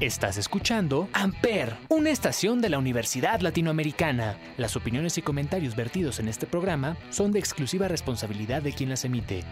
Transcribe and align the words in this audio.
Estás 0.00 0.38
escuchando 0.38 1.10
Amper, 1.12 1.76
una 1.90 2.08
estación 2.08 2.62
de 2.62 2.70
la 2.70 2.78
Universidad 2.78 3.40
Latinoamericana. 3.40 4.38
Las 4.56 4.74
opiniones 4.74 5.18
y 5.18 5.22
comentarios 5.22 5.76
vertidos 5.76 6.20
en 6.20 6.28
este 6.28 6.46
programa 6.46 6.96
son 7.10 7.32
de 7.32 7.38
exclusiva 7.38 7.86
responsabilidad 7.86 8.62
de 8.62 8.72
quien 8.72 8.88
las 8.88 9.04
emite. 9.04 9.44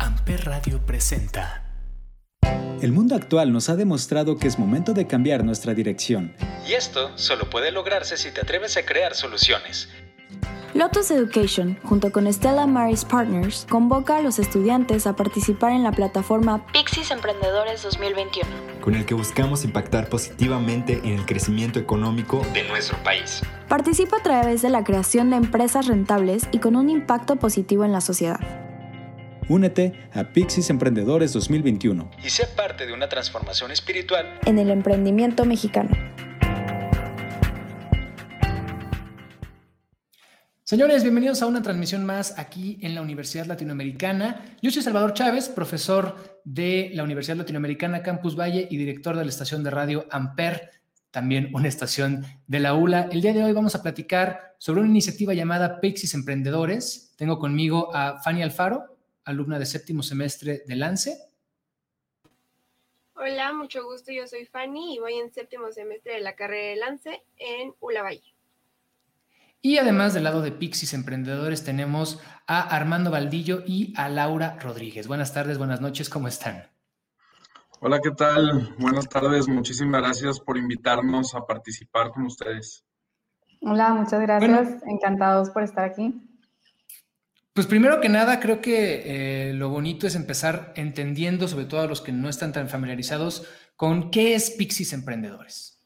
Amper 0.00 0.46
Radio 0.46 0.84
presenta. 0.84 1.62
El 2.82 2.90
mundo 2.90 3.14
actual 3.14 3.52
nos 3.52 3.68
ha 3.68 3.76
demostrado 3.76 4.36
que 4.36 4.48
es 4.48 4.58
momento 4.58 4.94
de 4.94 5.06
cambiar 5.06 5.44
nuestra 5.44 5.74
dirección. 5.74 6.34
Y 6.68 6.72
esto 6.72 7.16
solo 7.16 7.48
puede 7.48 7.70
lograrse 7.70 8.16
si 8.16 8.32
te 8.32 8.40
atreves 8.40 8.76
a 8.76 8.84
crear 8.84 9.14
soluciones. 9.14 9.88
Lotus 10.74 11.10
Education, 11.10 11.76
junto 11.82 12.12
con 12.12 12.32
Stella 12.32 12.66
Maris 12.66 13.04
Partners, 13.04 13.66
convoca 13.68 14.18
a 14.18 14.22
los 14.22 14.38
estudiantes 14.38 15.06
a 15.06 15.16
participar 15.16 15.72
en 15.72 15.82
la 15.82 15.90
plataforma 15.90 16.64
Pixis 16.72 17.10
Emprendedores 17.10 17.82
2021, 17.82 18.48
con 18.80 18.94
el 18.94 19.04
que 19.04 19.14
buscamos 19.14 19.64
impactar 19.64 20.08
positivamente 20.08 21.00
en 21.02 21.14
el 21.14 21.26
crecimiento 21.26 21.80
económico 21.80 22.46
de 22.52 22.62
nuestro 22.68 22.96
país. 23.02 23.42
Participa 23.66 24.18
a 24.18 24.22
través 24.22 24.62
de 24.62 24.68
la 24.68 24.84
creación 24.84 25.30
de 25.30 25.36
empresas 25.36 25.86
rentables 25.86 26.46
y 26.52 26.58
con 26.58 26.76
un 26.76 26.90
impacto 26.90 27.36
positivo 27.36 27.84
en 27.84 27.90
la 27.92 28.00
sociedad. 28.00 28.38
Únete 29.48 29.94
a 30.12 30.24
Pixis 30.24 30.68
Emprendedores 30.70 31.32
2021 31.32 32.10
y 32.22 32.28
sé 32.28 32.46
parte 32.46 32.86
de 32.86 32.92
una 32.92 33.08
transformación 33.08 33.72
espiritual 33.72 34.38
en 34.44 34.58
el 34.58 34.70
emprendimiento 34.70 35.46
mexicano. 35.46 35.90
Señores, 40.68 41.02
bienvenidos 41.02 41.40
a 41.40 41.46
una 41.46 41.62
transmisión 41.62 42.04
más 42.04 42.38
aquí 42.38 42.78
en 42.82 42.94
la 42.94 43.00
Universidad 43.00 43.46
Latinoamericana. 43.46 44.54
Yo 44.60 44.70
soy 44.70 44.82
Salvador 44.82 45.14
Chávez, 45.14 45.48
profesor 45.48 46.14
de 46.44 46.90
la 46.92 47.04
Universidad 47.04 47.38
Latinoamericana 47.38 48.02
Campus 48.02 48.38
Valle 48.38 48.68
y 48.70 48.76
director 48.76 49.16
de 49.16 49.24
la 49.24 49.30
estación 49.30 49.64
de 49.64 49.70
radio 49.70 50.04
Amper, 50.10 50.72
también 51.10 51.48
una 51.54 51.68
estación 51.68 52.26
de 52.46 52.60
la 52.60 52.74
ULA. 52.74 53.08
El 53.10 53.22
día 53.22 53.32
de 53.32 53.42
hoy 53.44 53.54
vamos 53.54 53.74
a 53.76 53.82
platicar 53.82 54.56
sobre 54.58 54.82
una 54.82 54.90
iniciativa 54.90 55.32
llamada 55.32 55.80
Pixis 55.80 56.12
Emprendedores. 56.12 57.14
Tengo 57.16 57.38
conmigo 57.38 57.88
a 57.96 58.20
Fanny 58.20 58.42
Alfaro, 58.42 58.94
alumna 59.24 59.58
de 59.58 59.64
séptimo 59.64 60.02
semestre 60.02 60.64
de 60.66 60.76
Lance. 60.76 61.18
Hola, 63.14 63.54
mucho 63.54 63.84
gusto. 63.84 64.12
Yo 64.12 64.26
soy 64.26 64.44
Fanny 64.44 64.96
y 64.96 64.98
voy 64.98 65.14
en 65.14 65.32
séptimo 65.32 65.72
semestre 65.72 66.12
de 66.12 66.20
la 66.20 66.36
carrera 66.36 66.68
de 66.68 66.76
Lance 66.76 67.22
en 67.38 67.72
ULA 67.80 68.02
Valle. 68.02 68.37
Y 69.60 69.78
además 69.78 70.14
del 70.14 70.24
lado 70.24 70.40
de 70.40 70.52
Pixis 70.52 70.94
Emprendedores 70.94 71.64
tenemos 71.64 72.20
a 72.46 72.60
Armando 72.60 73.10
Valdillo 73.10 73.64
y 73.66 73.92
a 73.96 74.08
Laura 74.08 74.56
Rodríguez. 74.60 75.08
Buenas 75.08 75.34
tardes, 75.34 75.58
buenas 75.58 75.80
noches, 75.80 76.08
¿cómo 76.08 76.28
están? 76.28 76.70
Hola, 77.80 78.00
¿qué 78.00 78.12
tal? 78.12 78.74
Buenas 78.78 79.08
tardes, 79.08 79.48
muchísimas 79.48 80.00
gracias 80.00 80.38
por 80.38 80.56
invitarnos 80.58 81.34
a 81.34 81.44
participar 81.44 82.10
con 82.10 82.24
ustedes. 82.24 82.84
Hola, 83.60 83.94
muchas 83.94 84.20
gracias, 84.20 84.82
encantados 84.86 85.50
por 85.50 85.64
estar 85.64 85.84
aquí. 85.84 86.14
Pues 87.52 87.66
primero 87.66 88.00
que 88.00 88.08
nada, 88.08 88.38
creo 88.38 88.60
que 88.60 89.50
eh, 89.50 89.52
lo 89.54 89.70
bonito 89.70 90.06
es 90.06 90.14
empezar 90.14 90.72
entendiendo, 90.76 91.48
sobre 91.48 91.64
todo 91.64 91.80
a 91.80 91.86
los 91.86 92.00
que 92.00 92.12
no 92.12 92.28
están 92.28 92.52
tan 92.52 92.68
familiarizados, 92.68 93.48
con 93.74 94.12
qué 94.12 94.36
es 94.36 94.50
Pixis 94.52 94.92
Emprendedores. 94.92 95.77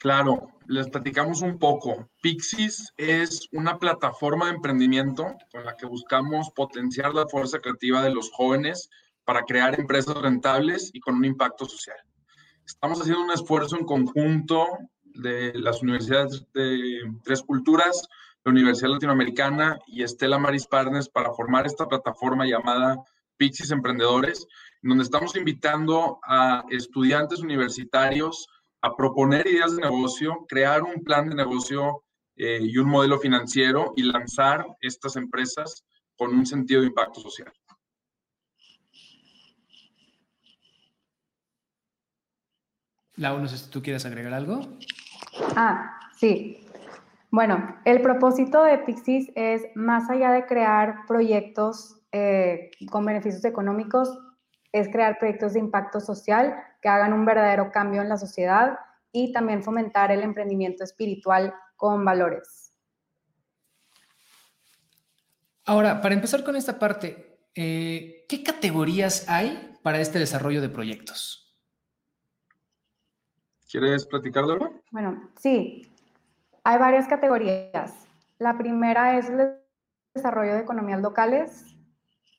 Claro, 0.00 0.48
les 0.66 0.88
platicamos 0.88 1.42
un 1.42 1.58
poco. 1.58 2.08
Pixis 2.22 2.90
es 2.96 3.46
una 3.52 3.78
plataforma 3.78 4.46
de 4.46 4.54
emprendimiento 4.54 5.36
con 5.52 5.66
la 5.66 5.76
que 5.76 5.84
buscamos 5.84 6.50
potenciar 6.56 7.14
la 7.14 7.28
fuerza 7.28 7.58
creativa 7.58 8.02
de 8.02 8.08
los 8.08 8.30
jóvenes 8.30 8.88
para 9.24 9.42
crear 9.42 9.78
empresas 9.78 10.16
rentables 10.16 10.90
y 10.94 11.00
con 11.00 11.16
un 11.16 11.26
impacto 11.26 11.66
social. 11.66 11.98
Estamos 12.64 12.98
haciendo 12.98 13.24
un 13.24 13.30
esfuerzo 13.30 13.76
en 13.76 13.84
conjunto 13.84 14.68
de 15.02 15.52
las 15.56 15.82
universidades 15.82 16.46
de 16.54 17.02
Tres 17.22 17.42
Culturas, 17.42 18.08
la 18.42 18.52
Universidad 18.52 18.92
Latinoamericana 18.92 19.78
y 19.86 20.02
Estela 20.02 20.38
Maris 20.38 20.66
Partners 20.66 21.10
para 21.10 21.34
formar 21.34 21.66
esta 21.66 21.86
plataforma 21.86 22.46
llamada 22.46 22.96
Pixis 23.36 23.70
Emprendedores, 23.70 24.46
donde 24.80 25.04
estamos 25.04 25.36
invitando 25.36 26.20
a 26.24 26.64
estudiantes 26.70 27.40
universitarios 27.40 28.48
a 28.82 28.96
proponer 28.96 29.46
ideas 29.46 29.76
de 29.76 29.82
negocio, 29.82 30.46
crear 30.48 30.82
un 30.82 31.04
plan 31.04 31.28
de 31.28 31.34
negocio 31.34 32.04
eh, 32.36 32.58
y 32.62 32.78
un 32.78 32.88
modelo 32.88 33.18
financiero 33.18 33.92
y 33.96 34.04
lanzar 34.04 34.66
estas 34.80 35.16
empresas 35.16 35.84
con 36.16 36.34
un 36.34 36.46
sentido 36.46 36.80
de 36.80 36.88
impacto 36.88 37.20
social. 37.20 37.52
Lau, 43.16 43.38
no 43.38 43.48
sé 43.48 43.58
si 43.58 43.70
tú 43.70 43.82
quieres 43.82 44.06
agregar 44.06 44.32
algo. 44.32 44.60
Ah, 45.54 46.00
sí. 46.16 46.66
Bueno, 47.30 47.76
el 47.84 48.00
propósito 48.00 48.64
de 48.64 48.78
Pixis 48.78 49.30
es, 49.34 49.62
más 49.74 50.08
allá 50.08 50.32
de 50.32 50.46
crear 50.46 51.06
proyectos 51.06 52.00
eh, 52.12 52.70
con 52.90 53.04
beneficios 53.04 53.44
económicos, 53.44 54.18
es 54.72 54.88
crear 54.88 55.18
proyectos 55.18 55.54
de 55.54 55.60
impacto 55.60 56.00
social 56.00 56.54
que 56.80 56.88
hagan 56.88 57.12
un 57.12 57.24
verdadero 57.24 57.70
cambio 57.70 58.02
en 58.02 58.08
la 58.08 58.16
sociedad 58.16 58.78
y 59.12 59.32
también 59.32 59.62
fomentar 59.62 60.12
el 60.12 60.22
emprendimiento 60.22 60.84
espiritual 60.84 61.54
con 61.76 62.04
valores. 62.04 62.72
Ahora, 65.64 66.00
para 66.00 66.14
empezar 66.14 66.44
con 66.44 66.56
esta 66.56 66.78
parte, 66.78 67.38
eh, 67.54 68.24
¿qué 68.28 68.42
categorías 68.42 69.28
hay 69.28 69.76
para 69.82 70.00
este 70.00 70.18
desarrollo 70.18 70.60
de 70.60 70.68
proyectos? 70.68 71.56
¿Quieres 73.70 74.06
platicarlo? 74.06 74.58
Bueno, 74.90 75.30
sí, 75.38 75.94
hay 76.64 76.78
varias 76.78 77.06
categorías. 77.06 77.94
La 78.38 78.58
primera 78.58 79.16
es 79.18 79.28
el 79.28 79.58
desarrollo 80.12 80.54
de 80.54 80.60
economías 80.60 81.00
locales, 81.00 81.76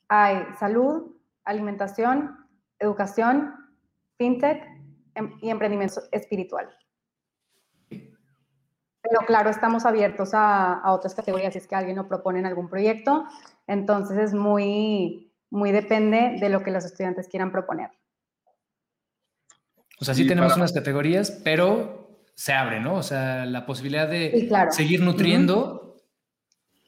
hay 0.08 0.44
salud, 0.58 1.16
alimentación, 1.44 2.46
educación, 2.78 3.54
fintech 4.18 4.62
em, 5.14 5.36
y 5.40 5.50
emprendimiento 5.50 6.02
espiritual. 6.10 6.68
Pero 7.88 9.26
claro, 9.26 9.50
estamos 9.50 9.84
abiertos 9.84 10.30
a, 10.32 10.80
otras 10.92 11.14
categorías 11.14 11.52
si 11.52 11.58
es 11.58 11.66
que 11.66 11.74
alguien 11.74 11.96
lo 11.96 12.06
propone 12.06 12.38
en 12.38 12.46
algún 12.46 12.68
proyecto. 12.68 13.24
Entonces 13.66 14.16
es 14.16 14.32
muy, 14.32 15.34
muy 15.50 15.72
depende 15.72 16.36
de 16.40 16.48
lo 16.48 16.62
que 16.62 16.70
los 16.70 16.84
estudiantes 16.84 17.28
quieran 17.28 17.50
proponer. 17.50 17.90
O 20.00 20.04
sea, 20.04 20.14
sí, 20.14 20.26
tenemos 20.26 20.56
unas 20.56 20.72
categorías, 20.72 21.30
pero 21.44 22.22
se 22.34 22.52
abre, 22.52 22.80
¿no? 22.80 22.94
O 22.94 23.02
sea, 23.02 23.44
la 23.44 23.66
posibilidad 23.66 24.08
de 24.08 24.48
seguir 24.70 25.00
nutriendo. 25.00 25.96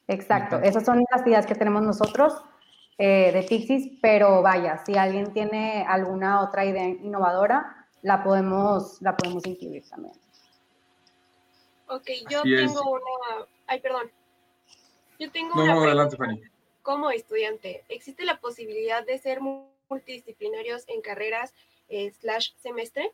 Exacto, 0.07 0.59
esas 0.61 0.85
son 0.85 1.03
las 1.11 1.25
ideas 1.25 1.45
que 1.45 1.55
tenemos 1.55 1.81
nosotros 1.81 2.33
eh, 2.97 3.31
de 3.33 3.43
Pixis, 3.43 3.97
pero 4.01 4.41
vaya, 4.41 4.83
si 4.85 4.97
alguien 4.97 5.33
tiene 5.33 5.85
alguna 5.87 6.41
otra 6.41 6.65
idea 6.65 6.87
innovadora, 6.87 7.87
la 8.01 8.23
podemos, 8.23 9.01
la 9.01 9.17
podemos 9.17 9.45
incluir 9.45 9.83
también. 9.89 10.15
Ok, 11.87 12.09
yo 12.29 12.41
tengo 12.43 12.91
una... 12.91 13.45
Ay, 13.67 13.79
perdón. 13.79 14.11
Yo 15.19 15.31
tengo 15.31 15.53
una... 15.55 15.75
No, 15.75 15.83
adelante, 15.83 16.17
Fanny. 16.17 16.41
Como 16.81 17.09
estudiante, 17.11 17.83
¿existe 17.89 18.25
la 18.25 18.39
posibilidad 18.39 19.05
de 19.05 19.17
ser 19.17 19.39
multidisciplinarios 19.89 20.87
en 20.87 21.01
carreras 21.01 21.53
eh, 21.89 22.11
slash 22.11 22.51
semestre? 22.57 23.11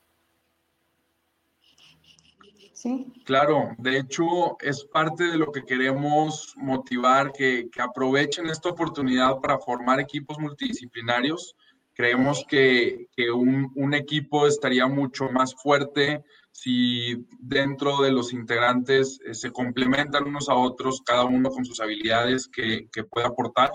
Claro, 3.26 3.76
de 3.78 3.98
hecho 3.98 4.58
es 4.60 4.84
parte 4.86 5.26
de 5.26 5.38
lo 5.38 5.52
que 5.52 5.64
queremos 5.64 6.54
motivar, 6.58 7.32
que, 7.32 7.70
aprovechen 7.80 8.48
esta 8.48 8.70
oportunidad 8.70 9.40
para 9.40 9.60
formar 9.60 10.00
equipos 10.00 10.40
multidisciplinarios. 10.40 11.56
Creemos 11.94 12.46
que, 12.48 13.08
un, 13.34 13.94
equipo 13.94 14.48
estaría 14.48 14.88
mucho 14.88 15.30
más 15.30 15.54
fuerte 15.54 16.24
si 16.52 17.26
dentro 17.40 18.02
de 18.02 18.12
los 18.12 18.34
integrantes 18.34 19.20
eh, 19.26 19.34
se 19.34 19.52
complementan 19.52 20.28
unos 20.28 20.50
a 20.50 20.56
otros, 20.56 21.02
cada 21.06 21.24
uno 21.24 21.50
con 21.50 21.64
sus 21.66 21.80
habilidades 21.80 22.48
que, 22.48 22.88
puede 23.10 23.28
aportar. 23.28 23.72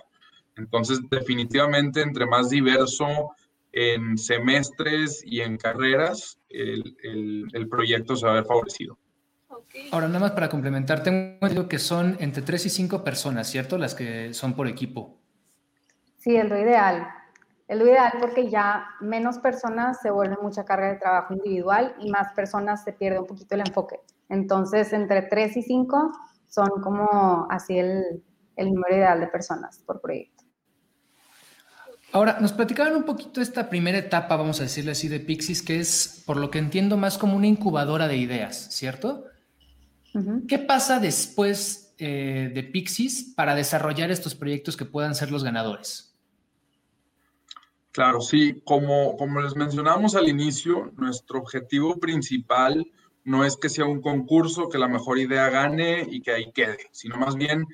Entonces, 0.56 1.00
definitivamente, 1.11 2.00
entre 2.00 2.26
más 2.26 2.50
diverso 2.50 3.31
en 3.72 4.16
semestres 4.16 5.22
y 5.24 5.40
en 5.40 5.56
carreras, 5.56 6.38
el, 6.48 7.68
proyecto 7.70 8.16
se 8.16 8.26
va 8.26 8.32
a 8.32 8.34
ver 8.36 8.44
favorecido. 8.44 8.98
Ahora, 9.92 10.06
nada 10.06 10.20
más 10.20 10.32
para 10.32 10.48
complementar, 10.48 11.02
tengo 11.02 11.34
entendido 11.34 11.68
que 11.68 11.78
son 11.78 12.16
entre 12.20 12.42
tres 12.42 12.64
y 12.66 12.70
cinco 12.70 13.04
personas, 13.04 13.48
¿cierto? 13.48 13.76
Las 13.76 13.94
que 13.94 14.32
son 14.32 14.54
por 14.54 14.68
equipo. 14.68 15.18
Sí, 16.16 16.36
es 16.36 16.48
lo 16.48 16.58
ideal. 16.58 17.06
Es 17.68 17.76
lo 17.78 17.84
ideal 17.84 18.12
porque 18.20 18.48
ya 18.48 18.86
menos 19.00 19.38
personas 19.38 20.00
se 20.00 20.10
vuelve 20.10 20.36
mucha 20.40 20.64
carga 20.64 20.88
de 20.88 20.96
trabajo 20.96 21.34
individual 21.34 21.94
y 21.98 22.10
más 22.10 22.32
personas 22.32 22.84
se 22.84 22.92
pierde 22.92 23.18
un 23.18 23.26
poquito 23.26 23.54
el 23.56 23.62
enfoque. 23.62 24.00
Entonces, 24.28 24.92
entre 24.92 25.22
tres 25.22 25.56
y 25.56 25.62
cinco 25.62 26.12
son 26.48 26.68
como 26.82 27.46
así 27.50 27.78
el, 27.78 28.22
el 28.56 28.72
número 28.72 28.96
ideal 28.96 29.20
de 29.20 29.26
personas 29.26 29.82
por 29.84 30.00
proyecto. 30.00 30.45
Ahora, 32.16 32.38
nos 32.40 32.54
platicaban 32.54 32.96
un 32.96 33.04
poquito 33.04 33.42
esta 33.42 33.68
primera 33.68 33.98
etapa, 33.98 34.36
vamos 34.36 34.58
a 34.60 34.62
decirle 34.62 34.92
así, 34.92 35.06
de 35.06 35.20
Pixis, 35.20 35.60
que 35.60 35.80
es, 35.80 36.22
por 36.24 36.38
lo 36.38 36.50
que 36.50 36.58
entiendo, 36.58 36.96
más 36.96 37.18
como 37.18 37.36
una 37.36 37.46
incubadora 37.46 38.08
de 38.08 38.16
ideas, 38.16 38.68
¿cierto? 38.70 39.26
¿Qué 40.48 40.58
pasa 40.58 40.98
después 40.98 41.94
eh, 41.98 42.50
de 42.54 42.62
Pixis 42.62 43.34
para 43.36 43.54
desarrollar 43.54 44.10
estos 44.10 44.34
proyectos 44.34 44.78
que 44.78 44.86
puedan 44.86 45.14
ser 45.14 45.30
los 45.30 45.44
ganadores? 45.44 46.16
Claro, 47.92 48.22
sí, 48.22 48.62
como, 48.64 49.18
como 49.18 49.42
les 49.42 49.54
mencionamos 49.54 50.14
al 50.14 50.26
inicio, 50.26 50.94
nuestro 50.96 51.40
objetivo 51.40 51.98
principal 52.00 52.90
no 53.24 53.44
es 53.44 53.58
que 53.58 53.68
sea 53.68 53.84
un 53.84 54.00
concurso, 54.00 54.70
que 54.70 54.78
la 54.78 54.88
mejor 54.88 55.18
idea 55.18 55.50
gane 55.50 56.06
y 56.10 56.22
que 56.22 56.30
ahí 56.30 56.50
quede, 56.54 56.88
sino 56.92 57.18
más 57.18 57.36
bien 57.36 57.66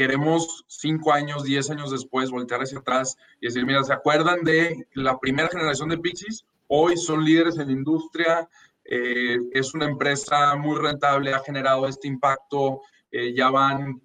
queremos 0.00 0.64
cinco 0.66 1.12
años, 1.12 1.44
diez 1.44 1.68
años 1.68 1.90
después 1.90 2.30
voltear 2.30 2.62
hacia 2.62 2.78
atrás 2.78 3.18
y 3.38 3.48
decir, 3.48 3.66
mira, 3.66 3.84
¿se 3.84 3.92
acuerdan 3.92 4.42
de 4.44 4.86
la 4.94 5.18
primera 5.18 5.50
generación 5.50 5.90
de 5.90 5.98
Pixies? 5.98 6.46
Hoy 6.68 6.96
son 6.96 7.22
líderes 7.22 7.58
en 7.58 7.66
la 7.66 7.74
industria, 7.74 8.48
eh, 8.82 9.36
es 9.52 9.74
una 9.74 9.84
empresa 9.84 10.56
muy 10.56 10.78
rentable, 10.78 11.34
ha 11.34 11.40
generado 11.40 11.86
este 11.86 12.08
impacto, 12.08 12.80
eh, 13.12 13.34
ya 13.34 13.50
van, 13.50 14.00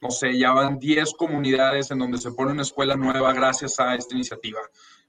no 0.00 0.10
sé, 0.10 0.38
ya 0.38 0.52
van 0.52 0.78
10 0.78 1.12
comunidades 1.12 1.90
en 1.90 1.98
donde 1.98 2.16
se 2.16 2.32
pone 2.32 2.52
una 2.52 2.62
escuela 2.62 2.96
nueva 2.96 3.34
gracias 3.34 3.78
a 3.80 3.94
esta 3.94 4.14
iniciativa. 4.14 4.60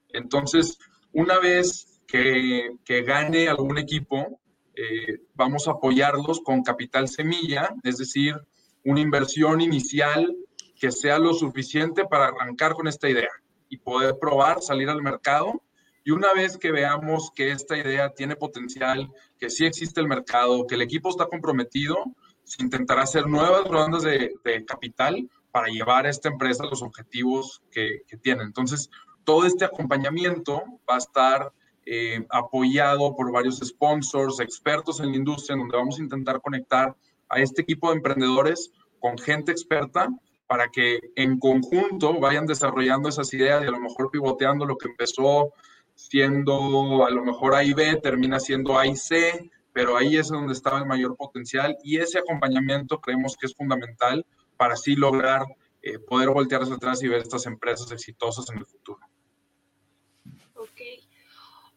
Entonces, 0.10 0.80
una 1.14 1.40
vez 1.40 2.02
que, 2.08 2.72
que 2.84 3.04
gane 3.04 3.48
algún 3.48 3.78
equipo, 3.78 4.42
eh, 4.76 5.22
vamos 5.34 5.70
a 5.70 5.72
apoyarlos 5.72 6.42
con 6.42 6.62
capital 6.62 7.08
semilla, 7.08 7.74
es 7.84 8.00
decir, 8.00 8.36
una 8.84 9.00
inversión 9.00 9.62
inicial 9.62 10.36
que 10.80 10.92
sea 10.92 11.18
lo 11.20 11.34
suficiente 11.34 12.06
para 12.06 12.28
arrancar 12.28 12.74
con 12.74 12.88
esta 12.88 13.10
idea 13.10 13.30
y 13.70 13.78
poder 13.78 14.18
probar, 14.20 14.62
salir 14.62 14.90
al 14.90 15.02
mercado. 15.02 15.62
Y 16.04 16.12
una 16.12 16.34
vez 16.34 16.58
que 16.58 16.72
veamos 16.72 17.32
que 17.34 17.52
esta 17.52 17.78
idea 17.78 18.10
tiene 18.10 18.36
potencial, 18.36 19.10
que 19.40 19.50
sí 19.50 19.66
existe 19.66 20.02
el 20.02 20.08
mercado, 20.08 20.68
que 20.68 20.76
el 20.76 20.82
equipo 20.82 21.10
está 21.10 21.28
comprometido, 21.28 21.96
se 22.44 22.62
intentará 22.62 23.04
hacer 23.04 23.28
nuevas 23.28 23.66
rondas 23.66 24.04
de, 24.04 24.32
capital 24.68 25.30
para 25.52 25.68
llevar 25.68 26.06
a 26.06 26.10
esta 26.10 26.30
empresa 26.30 26.66
los 26.66 26.82
objetivos 26.82 27.62
que, 27.72 28.02
que 28.08 28.18
tiene. 28.18 28.44
Entonces, 28.44 28.90
todo 29.24 29.46
este 29.46 29.64
acompañamiento 29.64 30.62
va 30.90 30.96
a 30.96 30.98
estar 30.98 31.54
eh, 31.86 32.26
apoyado 32.30 33.14
por 33.14 33.32
varios 33.32 33.60
sponsors, 33.60 34.40
expertos 34.40 35.02
en 35.02 35.12
la 35.12 35.18
industria, 35.18 35.54
en 35.54 35.60
donde 35.60 35.78
vamos 35.78 36.00
a 36.00 36.04
intentar 36.04 36.40
conectar 36.40 36.96
a 37.34 37.42
este 37.42 37.62
equipo 37.62 37.90
de 37.90 37.98
emprendedores 37.98 38.72
con 39.00 39.18
gente 39.18 39.52
experta 39.52 40.10
para 40.48 40.70
que 40.70 41.00
en 41.16 41.40
conjunto 41.40 42.20
vayan 42.20 42.46
desarrollando 42.46 43.10
esas 43.10 43.34
ideas 43.34 43.64
y 43.64 43.68
a 43.68 43.72
lo 43.72 43.80
mejor 43.80 44.12
pivoteando 44.12 44.66
lo 44.66 44.78
que 44.78 44.90
empezó 44.90 45.54
siendo 45.96 47.06
a 47.06 47.10
lo 47.10 47.24
mejor 47.24 47.56
A 47.56 47.64
y 47.64 47.74
B, 47.74 47.98
termina 47.98 48.40
siendo 48.40 48.78
A 48.78 48.86
y 48.86 48.96
C, 48.96 49.52
pero 49.74 49.98
ahí 49.98 50.18
es 50.18 50.28
donde 50.28 50.54
estaba 50.54 50.80
el 50.80 50.86
mayor 50.86 51.16
potencial 51.16 51.78
y 51.84 51.98
ese 51.98 52.20
acompañamiento 52.20 53.00
creemos 53.00 53.36
que 53.38 53.48
es 53.48 53.56
fundamental 53.56 54.26
para 54.58 54.74
así 54.74 54.96
lograr 54.96 55.44
eh, 55.82 56.00
poder 56.00 56.30
voltear 56.30 56.62
hacia 56.62 56.76
atrás 56.76 57.04
y 57.04 57.08
ver 57.08 57.22
estas 57.22 57.46
empresas 57.46 57.92
exitosas 57.92 58.50
en 58.50 58.60
el 58.60 58.66
futuro. 58.66 59.00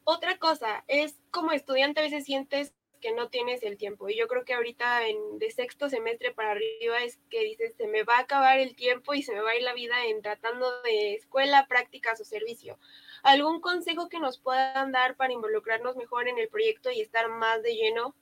Otra 0.09 0.39
cosa, 0.39 0.85
es 0.87 1.19
como 1.33 1.51
estudiante 1.51 1.99
a 1.99 2.05
veces 2.05 2.25
sientes 2.25 2.73
que 3.01 3.13
no 3.13 3.29
tienes 3.29 3.63
el 3.63 3.77
tiempo. 3.77 4.09
Y 4.09 4.17
yo 4.17 4.29
creo 4.29 4.45
que 4.45 4.55
ahorita 4.55 5.07
en, 5.07 5.39
de 5.39 5.51
sexto 5.51 5.89
semestre 5.89 6.33
para 6.33 6.53
arriba 6.53 7.03
es 7.05 7.19
que 7.31 7.45
dices, 7.45 7.75
se 7.77 7.87
me 7.89 8.03
va 8.03 8.17
a 8.17 8.21
acabar 8.21 8.59
el 8.59 8.75
tiempo 8.77 9.15
y 9.15 9.23
se 9.23 9.35
me 9.35 9.41
va 9.41 9.51
a 9.51 9.57
ir 9.57 9.63
la 9.63 9.75
vida 9.75 9.95
en 10.07 10.23
tratando 10.23 10.67
de 10.83 11.15
escuela, 11.15 11.67
prácticas 11.69 12.21
o 12.21 12.25
servicio. 12.25 12.79
¿Algún 13.23 13.61
consejo 13.61 14.09
que 14.09 14.21
nos 14.21 14.39
puedan 14.39 14.93
dar 14.93 15.17
para 15.17 15.33
involucrarnos 15.33 15.97
mejor 15.97 16.29
en 16.29 16.39
el 16.39 16.49
proyecto 16.49 16.91
y 16.91 17.01
estar 17.01 17.29
más 17.29 17.63
de 17.63 17.75
lleno? 17.75 18.15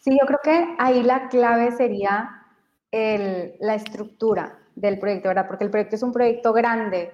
Sí, 0.00 0.16
yo 0.20 0.26
creo 0.26 0.40
que 0.42 0.74
ahí 0.78 1.02
la 1.02 1.28
clave 1.28 1.72
sería 1.72 2.46
el, 2.90 3.56
la 3.60 3.74
estructura 3.74 4.58
del 4.74 4.98
proyecto, 4.98 5.28
¿verdad? 5.28 5.46
Porque 5.48 5.64
el 5.64 5.70
proyecto 5.70 5.96
es 5.96 6.02
un 6.02 6.12
proyecto 6.12 6.52
grande 6.52 7.12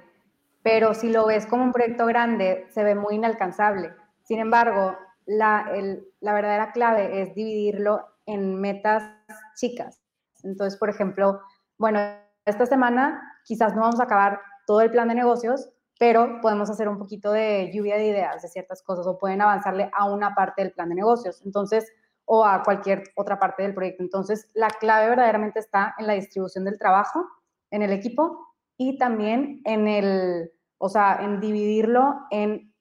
pero 0.62 0.94
si 0.94 1.10
lo 1.10 1.26
ves 1.26 1.46
como 1.46 1.64
un 1.64 1.72
proyecto 1.72 2.06
grande, 2.06 2.66
se 2.70 2.84
ve 2.84 2.94
muy 2.94 3.16
inalcanzable. 3.16 3.92
Sin 4.22 4.38
embargo, 4.38 4.96
la, 5.26 5.70
la 6.20 6.34
verdadera 6.34 6.72
clave 6.72 7.22
es 7.22 7.34
dividirlo 7.34 8.06
en 8.26 8.60
metas 8.60 9.04
chicas. 9.56 10.00
Entonces, 10.42 10.78
por 10.78 10.90
ejemplo, 10.90 11.40
bueno, 11.78 12.00
esta 12.44 12.66
semana 12.66 13.20
quizás 13.44 13.74
no 13.74 13.82
vamos 13.82 14.00
a 14.00 14.04
acabar 14.04 14.40
todo 14.66 14.80
el 14.80 14.90
plan 14.90 15.08
de 15.08 15.14
negocios, 15.14 15.68
pero 15.98 16.40
podemos 16.40 16.70
hacer 16.70 16.88
un 16.88 16.98
poquito 16.98 17.32
de 17.32 17.70
lluvia 17.72 17.96
de 17.96 18.06
ideas 18.06 18.42
de 18.42 18.48
ciertas 18.48 18.82
cosas 18.82 19.06
o 19.06 19.18
pueden 19.18 19.40
avanzarle 19.40 19.90
a 19.92 20.10
una 20.10 20.34
parte 20.34 20.62
del 20.62 20.72
plan 20.72 20.88
de 20.88 20.96
negocios. 20.96 21.42
Entonces, 21.44 21.92
o 22.24 22.44
a 22.44 22.62
cualquier 22.62 23.04
otra 23.16 23.38
parte 23.38 23.62
del 23.62 23.74
proyecto. 23.74 24.02
Entonces, 24.02 24.48
la 24.54 24.68
clave 24.68 25.08
verdaderamente 25.10 25.60
está 25.60 25.94
en 25.98 26.06
la 26.06 26.14
distribución 26.14 26.64
del 26.64 26.78
trabajo, 26.78 27.26
en 27.70 27.82
el 27.82 27.92
equipo 27.92 28.54
y 28.76 28.98
también 28.98 29.60
en 29.64 29.88
el, 29.88 30.52
o 30.78 30.88
sea, 30.88 31.18
en 31.20 31.40
dividirlo 31.40 32.20
en, 32.30 32.71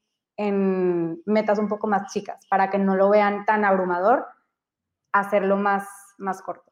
en 0.47 1.21
metas 1.25 1.59
un 1.59 1.67
poco 1.67 1.88
más 1.88 2.11
chicas, 2.11 2.45
para 2.47 2.69
que 2.69 2.77
no 2.77 2.95
lo 2.95 3.09
vean 3.09 3.45
tan 3.45 3.65
abrumador, 3.65 4.25
hacerlo 5.11 5.57
más, 5.57 5.88
más 6.17 6.41
corto. 6.41 6.71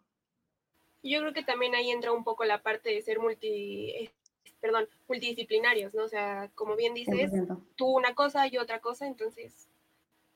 Yo 1.04 1.19
creo 1.19 1.33
que 1.33 1.44
también 1.44 1.75
ahí 1.75 1.89
entra 1.89 2.12
un 2.12 2.24
poco 2.24 2.44
la 2.44 2.62
parte 2.62 2.89
de 2.89 3.01
ser 3.01 3.19
multi, 3.19 3.92
eh, 3.92 4.12
perdón, 4.60 4.88
multidisciplinarios, 5.07 5.94
¿no? 5.94 6.04
O 6.04 6.07
sea, 6.07 6.50
como 6.56 6.75
bien 6.75 6.94
dices, 6.94 7.31
tú 7.75 7.88
una 7.88 8.13
cosa 8.16 8.48
y 8.48 8.57
otra 8.57 8.80
cosa, 8.80 9.07
entonces, 9.07 9.68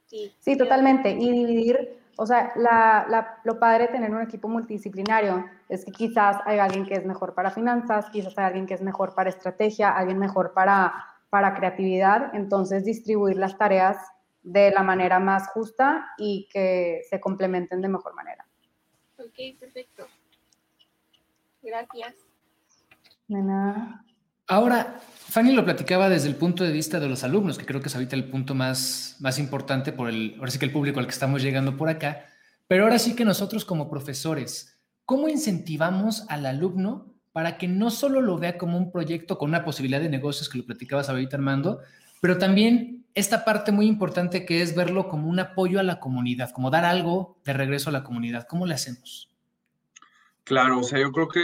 sí. 0.06 0.34
Sí, 0.40 0.58
totalmente. 0.58 1.12
Y 1.12 1.32
dividir 1.32 2.04
o 2.18 2.26
sea, 2.26 2.54
lo 3.44 3.60
padre 3.60 3.88
de 3.88 3.94
tener 3.94 4.12
un 4.12 4.22
equipo 4.22 4.48
multidisciplinario 4.48 5.46
es 5.68 5.84
que 5.84 5.92
quizás 5.92 6.38
hay 6.46 6.60
alguien 6.60 6.86
que 6.86 6.94
es 6.94 7.06
mejor 7.06 7.34
para 7.34 7.50
finanzas, 7.50 8.10
quizás 8.12 8.38
hay 8.38 8.46
alguien 8.46 8.68
que 8.68 8.76
es 8.76 8.82
mejor 8.82 9.16
para 9.16 9.30
estrategia, 9.30 9.90
alguien 9.90 10.20
mejor 10.20 10.54
para, 10.54 10.94
para 11.34 11.56
creatividad, 11.56 12.36
entonces 12.36 12.86
distribuir 12.86 13.38
las 13.38 13.58
tareas 13.58 13.98
de 14.44 14.70
la 14.70 14.84
manera 14.84 15.18
más 15.20 15.48
justa 15.48 16.06
y 16.16 16.48
que 16.54 17.02
se 17.10 17.20
complementen 17.20 17.82
de 17.82 17.88
mejor 17.88 18.14
manera. 18.14 18.46
Ok, 19.18 19.60
perfecto. 19.60 20.06
Gracias. 21.64 22.14
De 23.28 23.42
nada. 23.42 24.06
Ahora, 24.48 25.00
Fanny 25.02 25.54
lo 25.54 25.66
platicaba 25.66 26.08
desde 26.08 26.28
el 26.28 26.36
punto 26.36 26.64
de 26.64 26.72
vista 26.72 27.00
de 27.00 27.10
los 27.10 27.24
alumnos, 27.24 27.58
que 27.58 27.66
creo 27.66 27.82
que 27.82 27.88
es 27.88 27.96
ahorita 27.96 28.16
el 28.16 28.30
punto 28.30 28.54
más, 28.54 29.18
más 29.20 29.40
importante 29.40 29.92
por 29.92 30.10
el, 30.10 30.36
ahora 30.38 30.52
sí 30.52 30.60
que 30.60 30.66
el 30.66 30.72
público 30.72 31.00
al 31.00 31.08
que 31.08 31.14
estamos 31.14 31.42
llegando 31.42 31.76
por 31.76 31.90
acá, 31.90 32.28
pero 32.68 32.84
ahora 32.84 33.00
sí 33.00 33.16
que 33.16 33.26
nosotros 33.26 33.66
como 33.66 33.90
profesores, 33.90 34.80
¿cómo 35.04 35.28
incentivamos 35.28 36.30
al 36.30 36.46
alumno 36.46 37.13
para 37.34 37.58
que 37.58 37.68
no 37.68 37.92
solo 37.92 38.22
lo 38.22 38.38
vea 38.38 38.58
como 38.58 38.78
un 38.78 38.92
proyecto 38.92 39.38
con 39.38 39.50
una 39.50 39.66
posibilidad 39.66 40.00
de 40.00 40.10
negocios, 40.10 40.48
que 40.48 40.60
lo 40.60 40.66
platicabas 40.66 41.10
ahorita 41.10 41.36
Armando, 41.36 41.82
pero 42.22 42.38
también 42.38 43.06
esta 43.16 43.44
parte 43.44 43.72
muy 43.74 43.88
importante 43.88 44.46
que 44.46 44.62
es 44.62 44.74
verlo 44.76 45.10
como 45.10 45.28
un 45.28 45.40
apoyo 45.40 45.80
a 45.80 45.84
la 45.84 46.00
comunidad, 46.00 46.52
como 46.52 46.72
dar 46.72 46.86
algo 46.86 47.38
de 47.44 47.54
regreso 47.54 47.90
a 47.90 47.94
la 47.94 48.04
comunidad? 48.04 48.48
¿Cómo 48.48 48.66
le 48.66 48.76
hacemos? 48.76 49.30
Claro, 50.46 50.80
o 50.80 50.84
sea, 50.84 51.00
yo 51.00 51.12
creo 51.12 51.28
que 51.28 51.44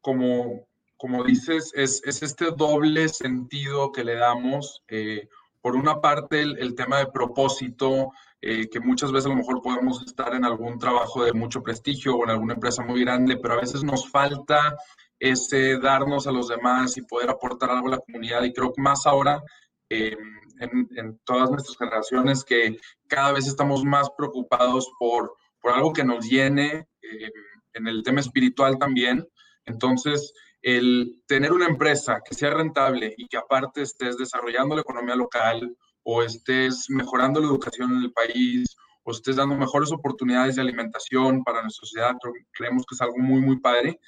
como 0.00 0.66
como 0.98 1.22
dices, 1.22 1.72
es, 1.74 2.02
este 2.04 2.50
doble 2.50 3.08
sentido 3.08 3.92
que 3.92 4.04
le 4.04 4.16
damos. 4.16 4.82
Eh, 4.88 5.28
por 5.62 5.76
una 5.76 6.00
parte, 6.00 6.42
el, 6.42 6.74
tema 6.74 6.98
de 6.98 7.06
propósito, 7.06 8.10
eh, 8.42 8.68
que 8.68 8.80
muchas 8.80 9.12
veces 9.12 9.26
a 9.26 9.28
lo 9.30 9.36
mejor 9.36 9.62
podemos 9.62 10.02
estar 10.04 10.34
en 10.34 10.44
algún 10.44 10.78
trabajo 10.78 11.24
de 11.24 11.32
mucho 11.32 11.62
prestigio 11.62 12.16
o 12.16 12.24
en 12.24 12.30
alguna 12.30 12.54
empresa 12.54 12.82
muy 12.82 13.00
grande, 13.02 13.36
pero 13.36 13.54
a 13.54 13.60
veces 13.60 13.84
nos 13.84 14.08
falta 14.10 14.76
ese 15.18 15.78
darnos 15.78 16.26
a 16.26 16.32
los 16.32 16.48
demás 16.48 16.96
y 16.96 17.02
poder 17.02 17.30
aportar 17.30 17.70
algo 17.70 17.88
a 17.88 17.92
la 17.92 17.98
comunidad. 17.98 18.42
Y 18.44 18.52
creo 18.52 18.72
que 18.72 18.82
más 18.82 19.06
ahora, 19.06 19.42
em, 19.88 20.18
en, 20.60 21.20
todas 21.24 21.50
nuestras 21.50 21.76
generaciones, 21.76 22.44
que 22.44 22.78
cada 23.06 23.32
vez 23.32 23.46
estamos 23.46 23.84
más 23.84 24.10
preocupados 24.16 24.90
por, 24.98 25.34
por 25.60 25.72
algo 25.72 25.92
que 25.92 26.04
nos 26.04 26.28
llene, 26.28 26.88
em, 27.02 27.30
en 27.74 27.86
el 27.86 28.02
tema 28.02 28.20
espiritual 28.20 28.78
también. 28.78 29.26
Entonces, 29.64 30.32
el 30.62 31.22
tener 31.26 31.52
una 31.52 31.66
empresa 31.66 32.20
que 32.24 32.34
sea 32.34 32.50
rentable 32.50 33.14
y 33.16 33.28
que 33.28 33.36
aparte 33.36 33.82
estés 33.82 34.16
desarrollando 34.16 34.74
la 34.74 34.82
economía 34.82 35.14
local 35.14 35.76
o 36.02 36.22
estés 36.22 36.86
mejorando 36.88 37.40
la 37.40 37.46
educación 37.46 37.92
en 37.92 38.02
el 38.02 38.12
país 38.12 38.76
o 39.04 39.12
estés 39.12 39.36
dando 39.36 39.54
mejores 39.54 39.92
oportunidades 39.92 40.56
de 40.56 40.62
alimentación 40.62 41.44
para 41.44 41.62
nuestra 41.62 41.86
sociedad, 41.86 42.14
creemos 42.52 42.84
que 42.86 42.94
es 42.94 43.00
algo 43.00 43.18
muy, 43.18 43.40
muy 43.40 43.58
padre. 43.60 43.98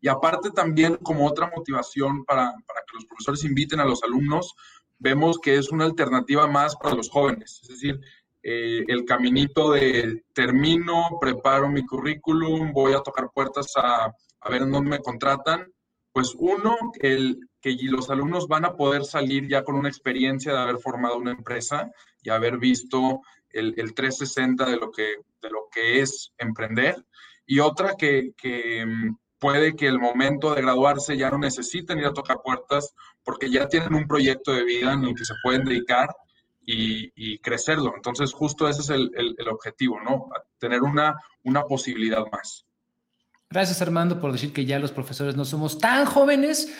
Y 0.00 0.08
aparte 0.08 0.50
también 0.50 0.96
como 0.96 1.26
otra 1.26 1.50
motivación 1.54 2.24
para, 2.24 2.52
para 2.66 2.80
que 2.86 2.94
los 2.94 3.04
profesores 3.06 3.44
inviten 3.44 3.80
a 3.80 3.84
los 3.84 4.02
alumnos, 4.02 4.54
vemos 4.98 5.38
que 5.38 5.56
es 5.56 5.70
una 5.70 5.84
alternativa 5.84 6.46
más 6.46 6.76
para 6.76 6.94
los 6.94 7.10
jóvenes. 7.10 7.60
Es 7.62 7.68
decir, 7.68 8.00
eh, 8.42 8.84
el 8.88 9.04
caminito 9.04 9.72
de 9.72 10.24
termino, 10.32 11.18
preparo 11.20 11.68
mi 11.68 11.84
currículum, 11.84 12.72
voy 12.72 12.94
a 12.94 13.00
tocar 13.00 13.30
puertas 13.34 13.72
a, 13.76 14.14
a 14.40 14.50
ver 14.50 14.62
en 14.62 14.72
dónde 14.72 14.90
me 14.90 15.00
contratan, 15.00 15.70
Pues 16.12 16.34
uno, 16.38 16.76
el, 17.00 17.38
que 17.60 17.76
los 17.82 18.10
alumnos 18.10 18.48
van 18.48 18.64
a 18.64 18.74
poder 18.74 19.04
salir 19.04 19.48
ya 19.48 19.62
con 19.64 19.76
una 19.76 19.88
experiencia 19.88 20.52
de 20.52 20.58
haber 20.58 20.78
formado 20.78 21.18
una 21.18 21.32
empresa 21.32 21.90
y 22.22 22.30
haber 22.30 22.58
visto 22.58 23.20
el, 23.50 23.74
el 23.76 23.94
360 23.94 24.64
de 24.70 24.76
lo, 24.76 24.90
que, 24.90 25.16
de 25.42 25.50
lo 25.50 25.68
que 25.70 26.00
es 26.00 26.32
emprender. 26.38 27.04
Y 27.46 27.60
otra 27.60 27.94
que, 27.96 28.32
que 28.36 28.86
mm, 28.86 29.16
puede 29.40 29.74
que 29.74 29.86
el 29.86 29.98
momento 29.98 30.54
de 30.54 30.62
graduarse 30.62 31.16
ya 31.16 31.30
no 31.30 31.38
necesiten 31.38 31.98
ir 31.98 32.06
a 32.06 32.12
tocar 32.12 32.42
puertas 32.44 32.94
porque 33.24 33.50
ya 33.50 33.66
tienen 33.68 33.94
un 33.94 34.06
proyecto 34.06 34.52
de 34.52 34.64
vida 34.64 34.92
en 34.92 35.04
el 35.04 35.14
que 35.14 35.24
se 35.24 35.34
pueden 35.42 35.64
dedicar 35.64 36.14
y, 36.64 37.38
crecerlo. 37.38 37.94
Entonces, 37.96 38.32
justo 38.32 38.68
ese 38.68 38.82
es 38.82 38.90
el, 38.90 39.10
el, 39.16 39.48
objetivo, 39.48 40.00
¿no? 40.00 40.28
Tener 40.58 40.82
una, 40.82 41.16
una 41.42 41.64
posibilidad 41.64 42.24
más. 42.30 42.64
Gracias, 43.48 43.82
Armando, 43.82 44.20
por 44.20 44.30
decir 44.30 44.52
que 44.52 44.64
ya 44.64 44.78
los 44.78 44.92
profesores 44.92 45.34
no 45.34 45.44
somos 45.44 45.78
tan 45.78 46.06
jóvenes, 46.06 46.72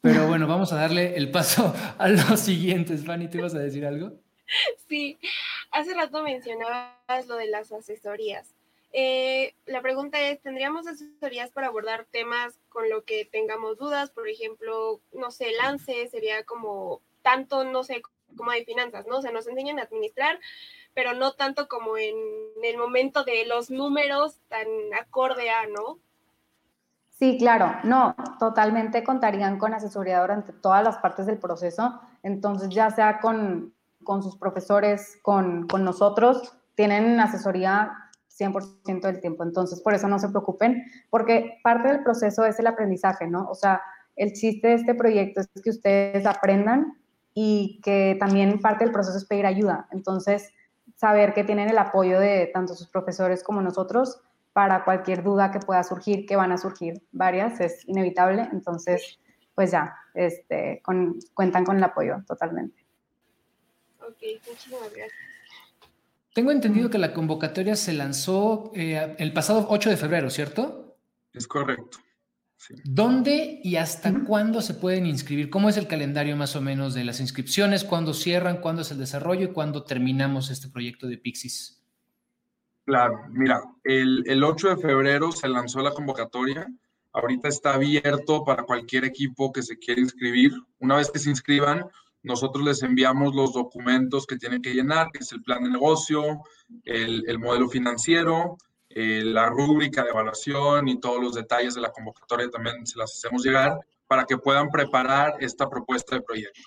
pero 0.00 0.28
bueno, 0.28 0.46
vamos 0.46 0.72
a 0.72 0.76
darle 0.76 1.16
el 1.16 1.32
paso 1.32 1.74
a 1.98 2.08
los 2.08 2.38
siguientes. 2.38 3.04
Fanny, 3.04 3.28
¿te 3.28 3.40
vas 3.40 3.54
a 3.56 3.58
decir 3.58 3.84
algo? 3.84 4.12
Sí, 4.88 5.18
hace 5.72 5.94
rato 5.94 6.22
mencionabas 6.22 7.26
lo 7.26 7.34
de 7.36 7.48
las 7.48 7.72
asesorías. 7.72 8.53
Eh, 8.96 9.56
la 9.66 9.82
pregunta 9.82 10.20
es, 10.20 10.40
¿tendríamos 10.40 10.86
asesorías 10.86 11.50
para 11.50 11.66
abordar 11.66 12.06
temas 12.12 12.60
con 12.68 12.88
lo 12.88 13.02
que 13.02 13.24
tengamos 13.24 13.76
dudas? 13.76 14.10
Por 14.10 14.28
ejemplo, 14.28 15.00
no 15.12 15.32
sé, 15.32 15.50
lance 15.60 16.06
sería 16.06 16.44
como 16.44 17.00
tanto, 17.20 17.64
no 17.64 17.82
sé, 17.82 18.02
como 18.36 18.52
de 18.52 18.64
finanzas, 18.64 19.04
¿no? 19.08 19.18
O 19.18 19.22
sea, 19.22 19.32
nos 19.32 19.48
enseñan 19.48 19.80
a 19.80 19.82
administrar, 19.82 20.38
pero 20.94 21.12
no 21.12 21.32
tanto 21.32 21.66
como 21.66 21.96
en 21.98 22.14
el 22.62 22.78
momento 22.78 23.24
de 23.24 23.44
los 23.46 23.68
números 23.68 24.38
tan 24.48 24.68
acorde 25.00 25.50
a, 25.50 25.66
¿no? 25.66 25.98
Sí, 27.10 27.36
claro, 27.36 27.74
no, 27.82 28.14
totalmente 28.38 29.02
contarían 29.02 29.58
con 29.58 29.74
asesoría 29.74 30.20
durante 30.20 30.52
todas 30.52 30.84
las 30.84 30.98
partes 30.98 31.26
del 31.26 31.38
proceso, 31.38 32.00
entonces 32.22 32.68
ya 32.68 32.90
sea 32.90 33.18
con, 33.18 33.74
con 34.04 34.22
sus 34.22 34.36
profesores, 34.36 35.18
con, 35.22 35.66
con 35.66 35.82
nosotros, 35.82 36.56
tienen 36.76 37.18
asesoría 37.18 38.03
100% 38.38 39.00
del 39.00 39.20
tiempo. 39.20 39.44
Entonces, 39.44 39.80
por 39.80 39.94
eso 39.94 40.08
no 40.08 40.18
se 40.18 40.28
preocupen, 40.28 40.84
porque 41.10 41.58
parte 41.62 41.88
del 41.88 42.02
proceso 42.02 42.44
es 42.44 42.58
el 42.58 42.66
aprendizaje, 42.66 43.26
¿no? 43.26 43.48
O 43.48 43.54
sea, 43.54 43.80
el 44.16 44.32
chiste 44.32 44.68
de 44.68 44.74
este 44.74 44.94
proyecto 44.94 45.40
es 45.40 45.48
que 45.62 45.70
ustedes 45.70 46.26
aprendan 46.26 46.98
y 47.34 47.80
que 47.82 48.16
también 48.18 48.60
parte 48.60 48.84
del 48.84 48.92
proceso 48.92 49.18
es 49.18 49.24
pedir 49.24 49.46
ayuda. 49.46 49.88
Entonces, 49.90 50.52
saber 50.96 51.34
que 51.34 51.44
tienen 51.44 51.68
el 51.68 51.78
apoyo 51.78 52.20
de 52.20 52.50
tanto 52.52 52.74
sus 52.74 52.88
profesores 52.88 53.42
como 53.42 53.60
nosotros 53.60 54.20
para 54.52 54.84
cualquier 54.84 55.24
duda 55.24 55.50
que 55.50 55.58
pueda 55.58 55.82
surgir, 55.82 56.26
que 56.26 56.36
van 56.36 56.52
a 56.52 56.58
surgir 56.58 57.02
varias, 57.10 57.60
es 57.60 57.86
inevitable. 57.88 58.48
Entonces, 58.52 59.18
pues 59.54 59.72
ya, 59.72 59.96
este, 60.14 60.80
cuentan 61.34 61.64
con 61.64 61.76
el 61.76 61.84
apoyo 61.84 62.22
totalmente. 62.26 62.84
Ok, 64.00 64.22
muchísimas 64.48 64.92
gracias. 64.92 65.33
Tengo 66.34 66.50
entendido 66.50 66.90
que 66.90 66.98
la 66.98 67.14
convocatoria 67.14 67.76
se 67.76 67.92
lanzó 67.92 68.72
eh, 68.74 69.14
el 69.18 69.32
pasado 69.32 69.66
8 69.70 69.90
de 69.90 69.96
febrero, 69.96 70.30
¿cierto? 70.30 70.98
Es 71.32 71.46
correcto. 71.46 71.98
¿Dónde 72.82 73.60
y 73.62 73.76
hasta 73.76 74.12
cuándo 74.24 74.60
se 74.60 74.74
pueden 74.74 75.06
inscribir? 75.06 75.48
¿Cómo 75.48 75.68
es 75.68 75.76
el 75.76 75.86
calendario 75.86 76.36
más 76.36 76.56
o 76.56 76.60
menos 76.60 76.92
de 76.92 77.04
las 77.04 77.20
inscripciones? 77.20 77.84
¿Cuándo 77.84 78.14
cierran? 78.14 78.60
¿Cuándo 78.60 78.82
es 78.82 78.90
el 78.90 78.98
desarrollo? 78.98 79.44
¿Y 79.44 79.52
cuándo 79.52 79.84
terminamos 79.84 80.50
este 80.50 80.68
proyecto 80.68 81.06
de 81.06 81.18
Pixis? 81.18 81.80
Claro, 82.84 83.26
mira, 83.30 83.62
el, 83.84 84.24
el 84.26 84.42
8 84.42 84.70
de 84.70 84.76
febrero 84.78 85.30
se 85.30 85.48
lanzó 85.48 85.82
la 85.82 85.92
convocatoria. 85.92 86.66
Ahorita 87.12 87.46
está 87.46 87.74
abierto 87.74 88.44
para 88.44 88.64
cualquier 88.64 89.04
equipo 89.04 89.52
que 89.52 89.62
se 89.62 89.78
quiera 89.78 90.00
inscribir. 90.00 90.52
Una 90.80 90.96
vez 90.96 91.12
que 91.12 91.20
se 91.20 91.30
inscriban, 91.30 91.86
nosotros 92.24 92.64
les 92.64 92.82
enviamos 92.82 93.34
los 93.34 93.52
documentos 93.52 94.26
que 94.26 94.38
tienen 94.38 94.62
que 94.62 94.72
llenar, 94.72 95.10
que 95.12 95.18
es 95.18 95.30
el 95.32 95.42
plan 95.42 95.62
de 95.62 95.70
negocio, 95.70 96.42
el, 96.84 97.38
modelo 97.38 97.68
financiero, 97.68 98.56
eh, 98.88 99.22
la 99.22 99.50
rúbrica 99.50 100.02
de 100.02 100.10
evaluación 100.10 100.88
y 100.88 100.98
todos 100.98 101.22
los 101.22 101.34
detalles 101.34 101.74
de 101.74 101.82
la 101.82 101.92
convocatoria 101.92 102.48
también 102.48 102.86
se 102.86 102.98
las 102.98 103.12
hacemos 103.12 103.44
llegar 103.44 103.78
para 104.06 104.24
que 104.24 104.38
puedan 104.38 104.70
preparar 104.70 105.34
esta 105.40 105.68
propuesta 105.68 106.16
de 106.16 106.22
proyecto. 106.22 106.60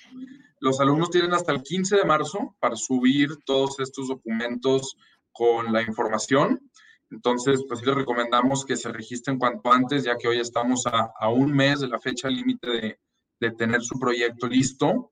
Los 0.60 0.80
alumnos 0.80 1.10
tienen 1.10 1.34
hasta 1.34 1.52
el 1.52 1.64
15 1.64 1.98
de 1.98 2.06
marzo 2.06 2.56
para 2.60 2.76
subir 2.76 3.30
todos 3.44 3.80
estos 3.80 4.08
documentos 4.08 4.96
con 5.32 5.74
la 5.74 5.82
información. 5.82 6.70
Entonces, 7.10 7.64
pues 7.68 7.84
les 7.84 7.96
recomendamos 7.96 8.64
que 8.64 8.76
se 8.76 8.92
registren 8.92 9.40
cuanto 9.40 9.72
antes, 9.72 10.04
ya 10.04 10.18
que 10.18 10.28
hoy 10.28 10.40
estamos 10.40 10.86
a, 10.86 11.30
un 11.30 11.52
mes 11.52 11.80
de 11.80 11.88
la 11.88 12.00
fecha 12.00 12.30
límite 12.30 12.70
de, 12.70 13.00
de 13.40 13.52
tener 13.52 13.82
su 13.82 13.98
proyecto 14.00 14.48
listo. 14.48 15.12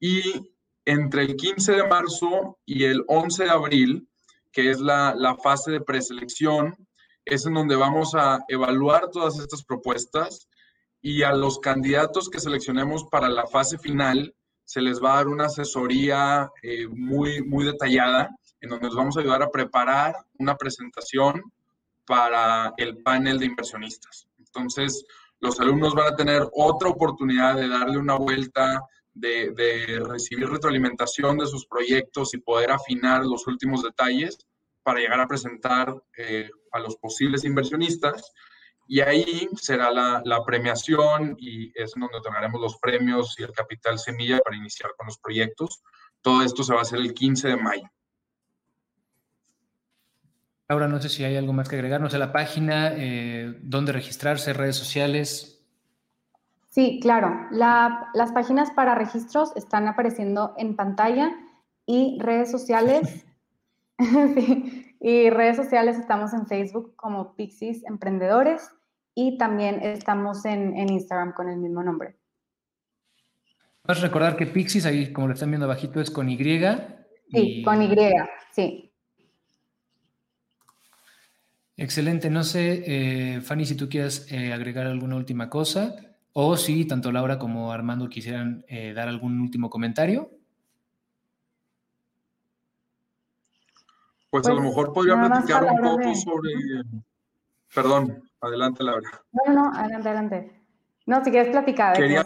Y 0.00 0.52
entre 0.84 1.22
el 1.22 1.36
15 1.36 1.72
de 1.72 1.86
marzo 1.86 2.58
y 2.64 2.84
el 2.84 3.04
11 3.08 3.44
de 3.44 3.50
abril, 3.50 4.08
que 4.52 4.70
es 4.70 4.80
la, 4.80 5.36
fase 5.42 5.72
de 5.72 5.80
preselección, 5.80 6.76
es 7.24 7.44
en 7.44 7.54
donde 7.54 7.76
vamos 7.76 8.14
a 8.14 8.38
evaluar 8.48 9.10
todas 9.10 9.38
estas 9.38 9.64
propuestas 9.64 10.48
y 11.02 11.22
a 11.22 11.32
los 11.32 11.58
candidatos 11.58 12.30
que 12.30 12.40
seleccionemos 12.40 13.04
para 13.04 13.28
la 13.28 13.46
fase 13.46 13.78
final 13.78 14.34
se 14.64 14.80
les 14.80 15.02
va 15.02 15.12
a 15.12 15.16
dar 15.16 15.28
una 15.28 15.46
asesoría 15.46 16.50
eh, 16.62 16.88
muy, 16.88 17.42
muy 17.42 17.64
detallada 17.64 18.30
en 18.60 18.70
donde 18.70 18.86
nos 18.86 18.96
vamos 18.96 19.16
a 19.16 19.20
ayudar 19.20 19.42
a 19.42 19.50
preparar 19.50 20.14
una 20.38 20.56
presentación 20.56 21.42
para 22.06 22.72
el 22.76 23.02
panel 23.02 23.38
de 23.38 23.46
inversionistas. 23.46 24.28
Entonces, 24.38 25.04
los 25.40 25.60
alumnos 25.60 25.94
van 25.94 26.12
a 26.12 26.16
tener 26.16 26.48
otra 26.52 26.88
oportunidad 26.88 27.56
de 27.56 27.68
darle 27.68 27.98
una 27.98 28.16
vuelta 28.16 28.82
de, 29.16 30.00
recibir 30.06 30.48
retroalimentación 30.48 31.38
de 31.38 31.46
sus 31.46 31.66
proyectos 31.66 32.34
y 32.34 32.38
poder 32.38 32.70
afinar 32.70 33.24
los 33.24 33.46
últimos 33.46 33.82
detalles 33.82 34.38
para 34.82 35.00
llegar 35.00 35.20
a 35.20 35.26
presentar 35.26 35.94
eh, 36.16 36.50
a 36.72 36.78
los 36.78 36.96
posibles 36.96 37.44
inversionistas. 37.44 38.32
Y 38.88 39.00
ahí 39.00 39.48
será 39.56 39.90
la, 39.90 40.22
la, 40.24 40.44
premiación 40.44 41.34
y 41.38 41.72
es 41.74 41.92
donde 41.96 42.18
otorgaremos 42.18 42.60
los 42.60 42.78
premios 42.78 43.34
y 43.38 43.42
el 43.42 43.50
capital 43.50 43.98
semilla 43.98 44.38
para 44.38 44.56
iniciar 44.56 44.92
con 44.96 45.06
los 45.06 45.18
proyectos. 45.18 45.82
Todo 46.20 46.42
esto 46.42 46.62
se 46.62 46.72
va 46.72 46.80
a 46.80 46.82
hacer 46.82 47.00
el 47.00 47.12
15 47.12 47.48
de 47.48 47.56
mayo. 47.56 47.90
Ahora 50.68 50.88
no 50.88 51.00
sé 51.00 51.08
si 51.08 51.24
hay 51.24 51.36
algo 51.36 51.52
más 51.52 51.68
que 51.68 51.76
agregarnos 51.76 52.14
a 52.14 52.18
la 52.18 52.32
página, 52.32 52.92
eh, 52.96 53.56
dónde 53.60 53.92
registrarse, 53.92 54.52
redes 54.52 54.76
sociales. 54.76 55.55
Sí, 56.76 57.00
claro. 57.00 57.48
las 57.52 58.32
páginas 58.32 58.70
para 58.70 58.94
registros 58.94 59.50
están 59.56 59.88
apareciendo 59.88 60.52
en 60.58 60.76
pantalla 60.76 61.34
y 61.86 62.18
redes 62.20 62.50
sociales. 62.50 63.24
y 65.00 65.30
redes 65.30 65.56
sociales 65.56 65.98
estamos 65.98 66.34
en 66.34 66.46
Facebook 66.46 66.94
como 66.94 67.34
Pixis 67.34 67.82
Emprendedores 67.84 68.68
y 69.14 69.38
también 69.38 69.80
estamos 69.82 70.44
en, 70.44 70.76
Instagram 70.76 71.32
con 71.32 71.48
el 71.48 71.56
mismo 71.56 71.82
nombre. 71.82 72.18
Vas 73.84 74.00
a 74.00 74.02
recordar 74.02 74.36
que 74.36 74.44
Pixis, 74.44 74.84
ahí 74.84 75.14
como 75.14 75.28
lo 75.28 75.32
están 75.32 75.50
viendo 75.50 75.64
abajito, 75.64 75.98
es 75.98 76.10
con 76.10 76.28
Y. 76.28 76.36
Sí, 77.32 77.62
con 77.62 77.80
Y, 77.80 77.88
sí. 78.52 78.92
Excelente. 81.78 82.28
No 82.28 82.44
sé, 82.44 82.82
eh, 82.86 83.40
Fanny, 83.40 83.64
si 83.64 83.76
tú 83.76 83.88
quieres 83.88 84.30
eh, 84.30 84.52
agregar 84.52 84.86
alguna 84.86 85.16
última 85.16 85.48
cosa. 85.48 86.15
O 86.38 86.54
si 86.58 86.84
tanto 86.84 87.10
Laura 87.10 87.38
como 87.38 87.72
Armando 87.72 88.10
quisieran 88.10 88.62
eh, 88.68 88.92
dar 88.92 89.08
algún 89.08 89.40
último 89.40 89.70
comentario. 89.70 90.28
Pues, 94.28 94.46
a 94.46 94.50
lo 94.50 94.56
pues, 94.56 94.68
mejor 94.68 94.92
podría 94.92 95.14
platicar 95.16 95.64
un 95.64 95.80
poco 95.80 96.14
sobre... 96.14 96.50
Perdón, 97.74 98.22
adelante 98.42 98.84
Laura. 98.84 99.08
No, 99.32 99.54
no, 99.54 99.72
adelante, 99.72 100.08
adelante. 100.10 100.62
No, 101.06 101.24
si 101.24 101.30
quieres 101.30 101.48
platicar. 101.48 101.96
Quería, 101.96 102.22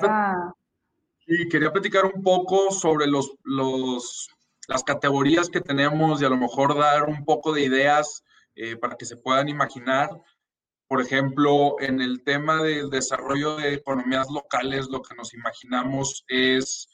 sí, 1.24 1.48
quería 1.48 1.72
platicar 1.72 2.04
un 2.04 2.20
poco 2.24 2.72
sobre 2.72 3.06
los, 3.06 3.30
los, 3.44 4.28
las 4.66 4.82
categorías 4.82 5.48
que 5.48 5.60
tenemos 5.60 6.20
y 6.20 6.24
a 6.24 6.30
lo 6.30 6.36
mejor 6.36 6.76
dar 6.76 7.04
un 7.04 7.24
poco 7.24 7.52
de 7.52 7.62
ideas 7.62 8.24
eh, 8.56 8.74
para 8.74 8.96
que 8.96 9.04
se 9.04 9.16
puedan 9.16 9.48
imaginar 9.48 10.10
por 10.90 11.00
ejemplo, 11.00 11.76
en 11.78 12.00
el 12.00 12.24
tema 12.24 12.64
del 12.64 12.90
desarrollo 12.90 13.54
de 13.54 13.74
economías 13.74 14.28
locales, 14.28 14.88
lo 14.90 15.00
que 15.02 15.14
nos 15.14 15.32
imaginamos 15.34 16.24
es 16.26 16.88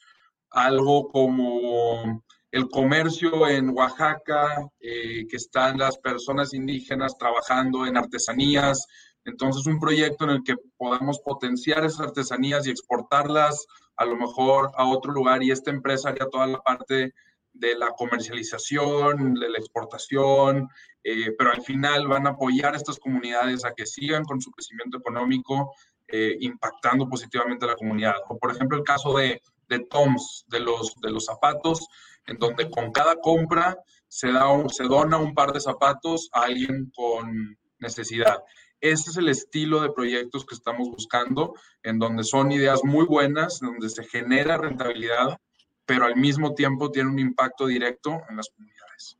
algo 0.51 1.07
como 1.07 2.23
el 2.51 2.69
comercio 2.69 3.47
en 3.47 3.71
Oaxaca, 3.71 4.69
eh, 4.79 5.25
que 5.27 5.37
están 5.37 5.79
las 5.79 5.97
personas 5.97 6.53
indígenas 6.53 7.17
trabajando 7.17 7.87
en 7.87 7.97
artesanías. 7.97 8.85
Entonces, 9.25 9.65
un 9.65 9.79
proyecto 9.79 10.25
en 10.25 10.29
el 10.29 10.43
que 10.43 10.57
podamos 10.77 11.17
potenciar 11.25 11.83
esas 11.83 12.01
artesanías 12.01 12.67
y 12.67 12.69
exportarlas 12.69 13.65
a 13.95 14.05
lo 14.05 14.15
mejor 14.15 14.69
a 14.75 14.87
otro 14.87 15.11
lugar 15.11 15.41
y 15.41 15.49
esta 15.49 15.71
empresa 15.71 16.09
haría 16.09 16.29
toda 16.29 16.45
la 16.45 16.59
parte 16.59 17.15
de 17.59 17.75
la 17.75 17.89
comercialización, 17.91 19.33
de 19.33 19.49
la 19.49 19.57
exportación, 19.57 20.69
eh, 21.03 21.33
pero 21.37 21.51
al 21.51 21.61
final 21.61 22.07
van 22.07 22.27
a 22.27 22.31
apoyar 22.31 22.73
a 22.73 22.77
estas 22.77 22.99
comunidades 22.99 23.65
a 23.65 23.73
que 23.73 23.85
sigan 23.85 24.23
con 24.23 24.41
su 24.41 24.51
crecimiento 24.51 24.97
económico 24.97 25.73
eh, 26.07 26.37
impactando 26.39 27.07
positivamente 27.07 27.65
a 27.65 27.69
la 27.69 27.75
comunidad. 27.75 28.15
O 28.29 28.37
por 28.37 28.51
ejemplo 28.51 28.77
el 28.77 28.83
caso 28.83 29.17
de, 29.17 29.41
de 29.67 29.79
Toms, 29.79 30.45
de 30.47 30.59
los, 30.59 30.95
de 31.01 31.11
los 31.11 31.25
zapatos, 31.25 31.87
en 32.25 32.37
donde 32.37 32.69
con 32.69 32.91
cada 32.91 33.15
compra 33.17 33.77
se, 34.07 34.31
da 34.31 34.47
se 34.69 34.83
dona 34.83 35.17
un 35.17 35.33
par 35.33 35.51
de 35.51 35.59
zapatos 35.59 36.29
a 36.33 36.43
alguien 36.43 36.91
con 36.95 37.57
necesidad. 37.79 38.43
Este 38.79 39.09
es 39.09 39.17
el 39.17 39.29
estilo 39.29 39.81
de 39.81 39.91
proyectos 39.91 40.45
que 40.45 40.55
estamos 40.55 40.87
buscando, 40.89 41.53
en 41.83 41.97
donde 41.97 42.23
son 42.23 42.51
ideas 42.51 42.83
muy 42.83 43.05
buenas, 43.05 43.59
donde 43.59 43.89
se 43.89 44.03
genera 44.03 44.57
rentabilidad, 44.57 45.39
pero 45.87 46.05
al 46.05 46.17
mismo 46.17 46.53
tiempo 46.53 46.91
tiene 46.91 47.09
un 47.09 47.17
impacto 47.17 47.65
directo 47.65 48.21
en 48.29 48.37
las 48.37 48.49
comunidades. 48.49 49.17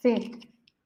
Sí, 0.00 0.38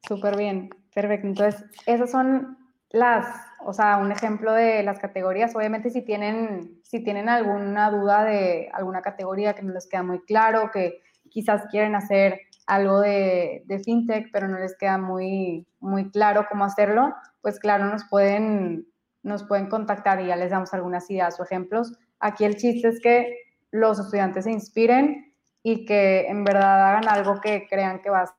súper 0.07 0.37
bien, 0.37 0.71
perfecto. 0.95 1.27
Entonces, 1.27 1.65
esas 1.85 2.11
son 2.11 2.57
las, 2.91 3.27
o 3.65 3.73
sea, 3.73 3.99
un 3.99 4.13
ejemplo 4.13 4.53
de 4.53 4.83
las 4.83 4.99
categorías. 4.99 5.55
Obviamente, 5.57 5.91
si 5.91 6.03
tienen, 6.03 6.81
si 6.85 7.03
tienen 7.03 7.29
alguna 7.29 7.91
duda 7.91 8.25
de 8.25 8.71
alguna 8.73 9.03
categoría 9.03 9.55
que 9.55 9.63
no 9.63 9.73
les 9.73 9.89
queda 9.89 10.03
muy 10.03 10.21
claro, 10.21 10.71
que 10.73 11.03
quizás 11.29 11.67
quieren 11.71 11.97
hacer 11.97 12.41
algo 12.67 13.01
de, 13.01 13.65
de, 13.67 13.79
fintech, 13.81 14.31
pero 14.33 14.47
no 14.47 14.59
les 14.59 14.77
queda 14.79 14.97
muy, 14.97 15.67
muy 15.81 16.11
claro 16.11 16.47
cómo 16.49 16.65
hacerlo, 16.65 17.15
pues 17.41 17.59
claro, 17.59 17.87
nos 17.87 18.05
pueden, 18.09 18.87
nos 19.23 19.45
pueden 19.45 19.69
contactar 19.69 20.21
y 20.21 20.27
ya 20.27 20.37
les 20.37 20.51
damos 20.51 20.73
algunas 20.75 21.11
ideas 21.11 21.39
o 21.39 21.45
ejemplos. 21.45 21.99
Aquí 22.21 22.45
el 22.45 22.57
chiste 22.57 22.89
es 22.89 23.01
que 23.01 23.37
los 23.71 23.99
estudiantes 23.99 24.45
se 24.45 24.51
inspiren 24.51 25.35
y 25.63 25.85
que 25.85 26.27
en 26.27 26.45
verdad 26.45 26.89
hagan 26.89 27.09
algo 27.09 27.41
que 27.41 27.67
crean 27.69 28.01
que 28.03 28.11
va 28.11 28.23
a 28.23 28.37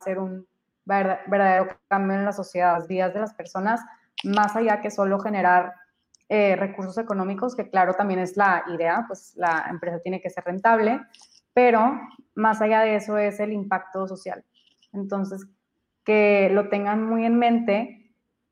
ser 0.00 0.18
un 0.18 0.46
verdadero 0.84 1.68
cambio 1.88 2.16
en 2.16 2.24
la 2.24 2.32
sociedad, 2.32 2.86
vidas 2.86 3.14
de 3.14 3.20
las 3.20 3.34
personas, 3.34 3.80
más 4.24 4.54
allá 4.54 4.80
que 4.80 4.90
solo 4.90 5.18
generar 5.18 5.74
eh, 6.28 6.56
recursos 6.56 6.96
económicos, 6.98 7.56
que 7.56 7.68
claro 7.68 7.94
también 7.94 8.20
es 8.20 8.36
la 8.36 8.64
idea, 8.68 9.04
pues 9.06 9.34
la 9.36 9.66
empresa 9.68 9.98
tiene 10.00 10.20
que 10.20 10.30
ser 10.30 10.44
rentable, 10.44 11.00
pero 11.52 12.00
más 12.34 12.60
allá 12.60 12.80
de 12.80 12.96
eso 12.96 13.18
es 13.18 13.40
el 13.40 13.52
impacto 13.52 14.06
social. 14.06 14.44
Entonces, 14.92 15.46
que 16.04 16.50
lo 16.52 16.68
tengan 16.68 17.04
muy 17.04 17.24
en 17.24 17.38
mente 17.38 18.03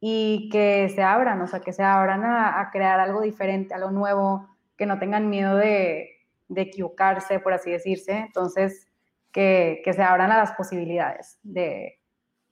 y 0.04 0.48
que 0.48 0.88
se 0.88 1.00
abran, 1.00 1.40
o 1.42 1.46
sea, 1.46 1.60
que 1.60 1.72
se 1.72 1.84
abran 1.84 2.24
a, 2.24 2.70
crear 2.72 2.98
algo 2.98 3.20
diferente, 3.20 3.72
algo 3.72 3.92
nuevo, 3.92 4.48
que 4.76 4.84
no 4.84 4.98
tengan 4.98 5.30
miedo 5.30 5.54
de, 5.54 6.10
equivocarse, 6.56 7.38
por 7.38 7.52
así 7.52 7.70
decirse. 7.70 8.10
Entonces, 8.10 8.88
que, 9.30 9.80
se 9.84 10.02
abran 10.02 10.32
a 10.32 10.38
las 10.38 10.54
posibilidades 10.54 11.38
de, 11.44 12.00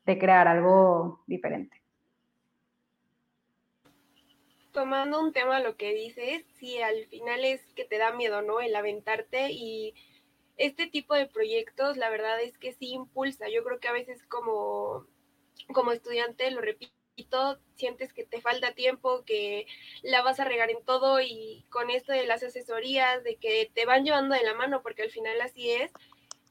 de 0.07 0.19
crear 0.21 0.47
algo 0.47 1.25
diferente. 1.27 1.83
Tomando 4.71 5.21
un 5.21 5.33
tema 5.33 5.59
lo 5.59 5.77
que 5.77 5.93
dices, 5.93 6.45
sí, 6.55 6.81
al 6.81 7.07
final 7.07 7.45
es 7.45 7.61
que 7.75 7.85
te 7.85 7.99
da 7.99 8.13
miedo, 8.13 8.43
¿no? 8.43 8.61
El 8.61 8.77
aventarte 8.77 9.51
y 9.51 9.95
este 10.57 10.87
tipo 10.87 11.15
de 11.15 11.27
proyectos, 11.27 11.97
la 11.97 12.11
verdad 12.11 12.41
es 12.41 12.57
que 12.59 12.75
sí 12.75 12.93
impulsa. 12.93 13.47
Yo 13.53 13.65
creo 13.65 13.81
que 13.81 13.89
a 13.89 13.93
veces 13.93 14.23
como, 14.29 15.09
como 15.73 15.91
estudiante, 15.91 16.49
lo 16.53 16.61
repito, 16.61 17.00
sientes 17.75 18.13
que 18.13 18.25
te 18.25 18.41
falta 18.41 18.73
tiempo, 18.73 19.25
que 19.25 19.67
la 20.03 20.23
vas 20.23 20.41
a 20.41 20.45
regar 20.45 20.71
en 20.71 20.85
todo 20.85 21.21
y 21.21 21.65
con 21.71 21.91
esto 21.91 22.13
de 22.13 22.27
las 22.27 22.43
asesorías, 22.43 23.25
de 23.25 23.37
que 23.37 23.71
te 23.75 23.87
van 23.87 24.05
llevando 24.05 24.35
de 24.35 24.45
la 24.45 24.55
mano, 24.55 24.83
porque 24.83 25.03
al 25.03 25.11
final 25.11 25.41
así 25.41 25.71
es, 25.71 25.93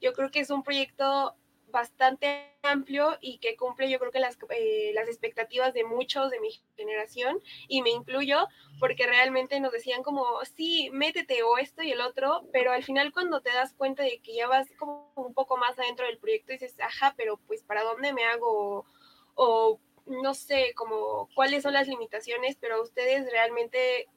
yo 0.00 0.12
creo 0.12 0.30
que 0.30 0.40
es 0.40 0.50
un 0.50 0.62
proyecto 0.62 1.36
bastante 1.70 2.50
amplio 2.62 3.16
y 3.20 3.38
que 3.38 3.56
cumple 3.56 3.88
yo 3.90 3.98
creo 3.98 4.10
que 4.10 4.20
las, 4.20 4.36
eh, 4.50 4.92
las 4.94 5.08
expectativas 5.08 5.72
de 5.72 5.84
muchos 5.84 6.30
de 6.30 6.40
mi 6.40 6.48
generación 6.76 7.38
y 7.68 7.82
me 7.82 7.90
incluyo 7.90 8.46
porque 8.78 9.06
realmente 9.06 9.60
nos 9.60 9.72
decían 9.72 10.02
como, 10.02 10.24
sí, 10.56 10.90
métete 10.92 11.42
o 11.42 11.58
esto 11.58 11.82
y 11.82 11.92
el 11.92 12.00
otro, 12.00 12.42
pero 12.52 12.72
al 12.72 12.82
final 12.82 13.12
cuando 13.12 13.40
te 13.40 13.52
das 13.52 13.72
cuenta 13.74 14.02
de 14.02 14.20
que 14.20 14.34
ya 14.34 14.48
vas 14.48 14.68
como 14.78 15.12
un 15.14 15.34
poco 15.34 15.56
más 15.56 15.78
adentro 15.78 16.06
del 16.06 16.18
proyecto 16.18 16.52
dices, 16.52 16.74
ajá, 16.80 17.14
pero 17.16 17.38
pues 17.46 17.62
para 17.62 17.82
dónde 17.82 18.12
me 18.12 18.24
hago 18.24 18.86
o, 19.34 19.80
no 20.10 20.34
sé, 20.34 20.72
como 20.74 21.28
cuáles 21.34 21.62
son 21.62 21.72
las 21.72 21.88
limitaciones, 21.88 22.56
pero 22.60 22.82
ustedes 22.82 23.30
realmente 23.30 24.08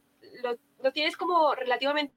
lo, 0.44 0.58
lo 0.82 0.92
tienes 0.92 1.16
como 1.16 1.56
relativamente 1.56 2.14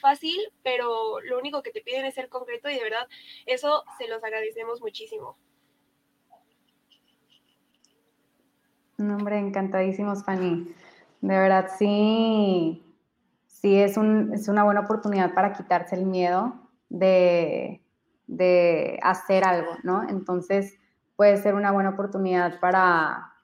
fácil, 0.00 0.38
pero 0.62 1.20
lo 1.20 1.38
único 1.38 1.62
que 1.62 1.70
te 1.70 1.80
piden 1.80 2.04
es 2.04 2.14
ser 2.14 2.28
concreto 2.28 2.68
y 2.68 2.74
de 2.74 2.82
verdad 2.82 3.08
eso 3.46 3.84
se 3.98 4.08
los 4.08 4.22
agradecemos 4.22 4.80
muchísimo. 4.80 5.38
Hombre, 8.98 9.38
encantadísimos, 9.38 10.24
Fanny. 10.24 10.74
De 11.22 11.38
verdad, 11.38 11.70
sí, 11.78 12.84
sí 13.46 13.80
es, 13.80 13.96
un, 13.96 14.34
es 14.34 14.48
una 14.48 14.64
buena 14.64 14.80
oportunidad 14.80 15.32
para 15.32 15.54
quitarse 15.54 15.94
el 15.96 16.04
miedo 16.04 16.68
de, 16.90 17.82
de 18.26 18.98
hacer 19.02 19.44
algo, 19.44 19.72
¿no? 19.82 20.06
Entonces, 20.08 20.78
puede 21.20 21.36
ser 21.36 21.54
una 21.54 21.70
buena 21.70 21.90
oportunidad 21.90 22.60
para, 22.60 23.34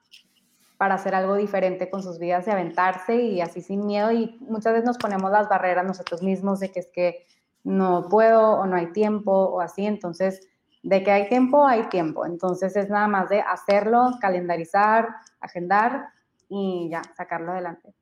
para 0.77 0.95
hacer 0.95 1.13
algo 1.13 1.35
diferente 1.35 1.91
con 1.91 2.01
sus 2.01 2.17
vidas 2.17 2.47
y 2.47 2.49
aventarse 2.49 3.21
y 3.21 3.39
así 3.39 3.61
sin 3.61 3.85
miedo. 3.85 4.11
Y 4.11 4.35
muchas 4.39 4.73
veces 4.73 4.87
nos 4.87 4.97
ponemos 4.97 5.29
las 5.29 5.47
barreras 5.47 5.85
nosotros 5.85 6.23
mismos 6.23 6.59
de 6.59 6.71
que 6.71 6.79
es 6.79 6.89
que 6.91 7.27
no 7.63 8.07
puedo 8.09 8.53
o 8.53 8.65
no 8.65 8.77
hay 8.77 8.87
tiempo 8.93 9.31
o 9.31 9.61
así. 9.61 9.85
Entonces, 9.85 10.47
de 10.81 11.03
que 11.03 11.11
hay 11.11 11.29
tiempo, 11.29 11.67
hay 11.67 11.83
tiempo. 11.89 12.25
Entonces 12.25 12.75
es 12.75 12.89
nada 12.89 13.07
más 13.07 13.29
de 13.29 13.41
hacerlo, 13.41 14.09
calendarizar, 14.19 15.09
agendar 15.39 16.07
y 16.49 16.89
ya, 16.89 17.03
sacarlo 17.15 17.51
adelante. 17.51 17.93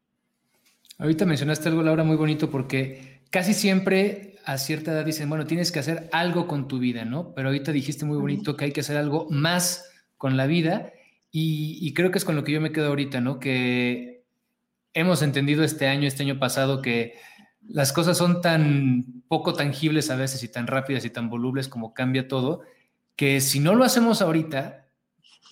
Ahorita 0.99 1.25
mencionaste 1.25 1.67
algo, 1.67 1.83
Laura, 1.83 2.05
muy 2.05 2.15
bonito 2.15 2.49
porque 2.49 3.14
casi 3.35 3.53
siempre 3.53 4.37
a 4.45 4.57
cierta 4.57 4.93
edad 4.93 5.03
dicen, 5.03 5.27
bueno, 5.27 5.45
tienes 5.45 5.73
que 5.73 5.79
hacer 5.79 6.07
algo 6.13 6.47
con 6.47 6.69
tu 6.69 6.79
vida, 6.79 7.03
¿no? 7.03 7.33
Pero 7.35 7.49
ahorita 7.49 7.73
dijiste 7.73 8.05
muy 8.05 8.15
bonito 8.15 8.55
que 8.55 8.63
hay 8.63 8.71
que 8.71 8.79
hacer 8.79 8.95
algo 8.95 9.27
más 9.29 9.91
con 10.15 10.37
la 10.37 10.47
vida 10.47 10.93
y, 11.31 11.93
creo 11.93 12.11
que 12.11 12.17
es 12.17 12.23
con 12.23 12.37
lo 12.37 12.45
que 12.45 12.53
yo 12.53 12.61
me 12.61 12.71
quedo 12.71 12.87
ahorita, 12.87 13.19
¿no? 13.19 13.41
Que 13.41 14.23
hemos 14.93 15.21
entendido 15.21 15.65
este 15.65 15.87
año, 15.87 16.07
este 16.07 16.23
año 16.23 16.39
pasado, 16.39 16.81
que 16.81 17.15
las 17.67 17.91
cosas 17.91 18.17
son 18.17 18.39
tan 18.39 19.03
poco 19.27 19.53
tangibles 19.53 20.09
a 20.11 20.15
veces 20.15 20.41
y 20.41 20.47
tan 20.47 20.65
rápidas 20.65 21.03
y 21.03 21.09
tan 21.09 21.29
volubles 21.29 21.67
como 21.67 21.93
cambia 21.93 22.29
todo, 22.29 22.61
que 23.17 23.41
si 23.41 23.59
no 23.59 23.75
lo 23.75 23.83
hacemos 23.83 24.21
ahorita, 24.21 24.87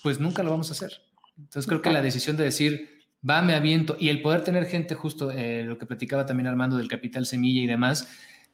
pues 0.02 0.20
nunca 0.20 0.42
lo 0.42 0.52
vamos 0.52 0.70
a 0.70 0.72
hacer. 0.72 1.02
Entonces 1.36 1.66
creo 1.66 1.82
que 1.82 1.92
la 1.92 2.00
decisión 2.00 2.38
de 2.38 2.44
decir, 2.44 3.03
va, 3.28 3.42
me 3.42 3.54
aviento, 3.54 3.96
y 3.98 4.08
el 4.08 4.22
poder 4.22 4.44
tener 4.44 4.66
gente, 4.66 4.94
justo 4.94 5.30
eh, 5.30 5.64
lo 5.64 5.78
que 5.78 5.86
platicaba 5.86 6.26
también 6.26 6.46
Armando 6.46 6.76
del 6.76 6.88
capital 6.88 7.26
semilla 7.26 7.62
y 7.62 7.66
demás, 7.66 8.08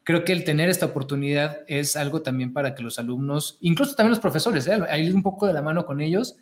creo 0.04 0.24
que 0.24 0.32
el 0.32 0.44
tener 0.44 0.68
esta 0.68 0.86
oportunidad 0.86 1.60
es 1.66 1.96
algo 1.96 2.22
también 2.22 2.52
para 2.52 2.74
que 2.74 2.82
los 2.82 2.98
alumnos, 2.98 3.58
incluso 3.60 3.94
también 3.94 4.10
los 4.10 4.20
profesores, 4.20 4.66
¿eh? 4.66 4.78
ir 4.98 5.14
un 5.14 5.22
poco 5.22 5.46
de 5.46 5.52
la 5.52 5.62
mano 5.62 5.84
con 5.84 6.00
ellos, 6.00 6.36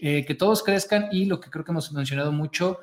eh, 0.00 0.24
que 0.24 0.34
todos 0.34 0.62
crezcan 0.62 1.08
y 1.12 1.26
lo 1.26 1.40
que 1.40 1.50
creo 1.50 1.64
que 1.64 1.72
hemos 1.72 1.92
mencionado 1.92 2.32
mucho, 2.32 2.78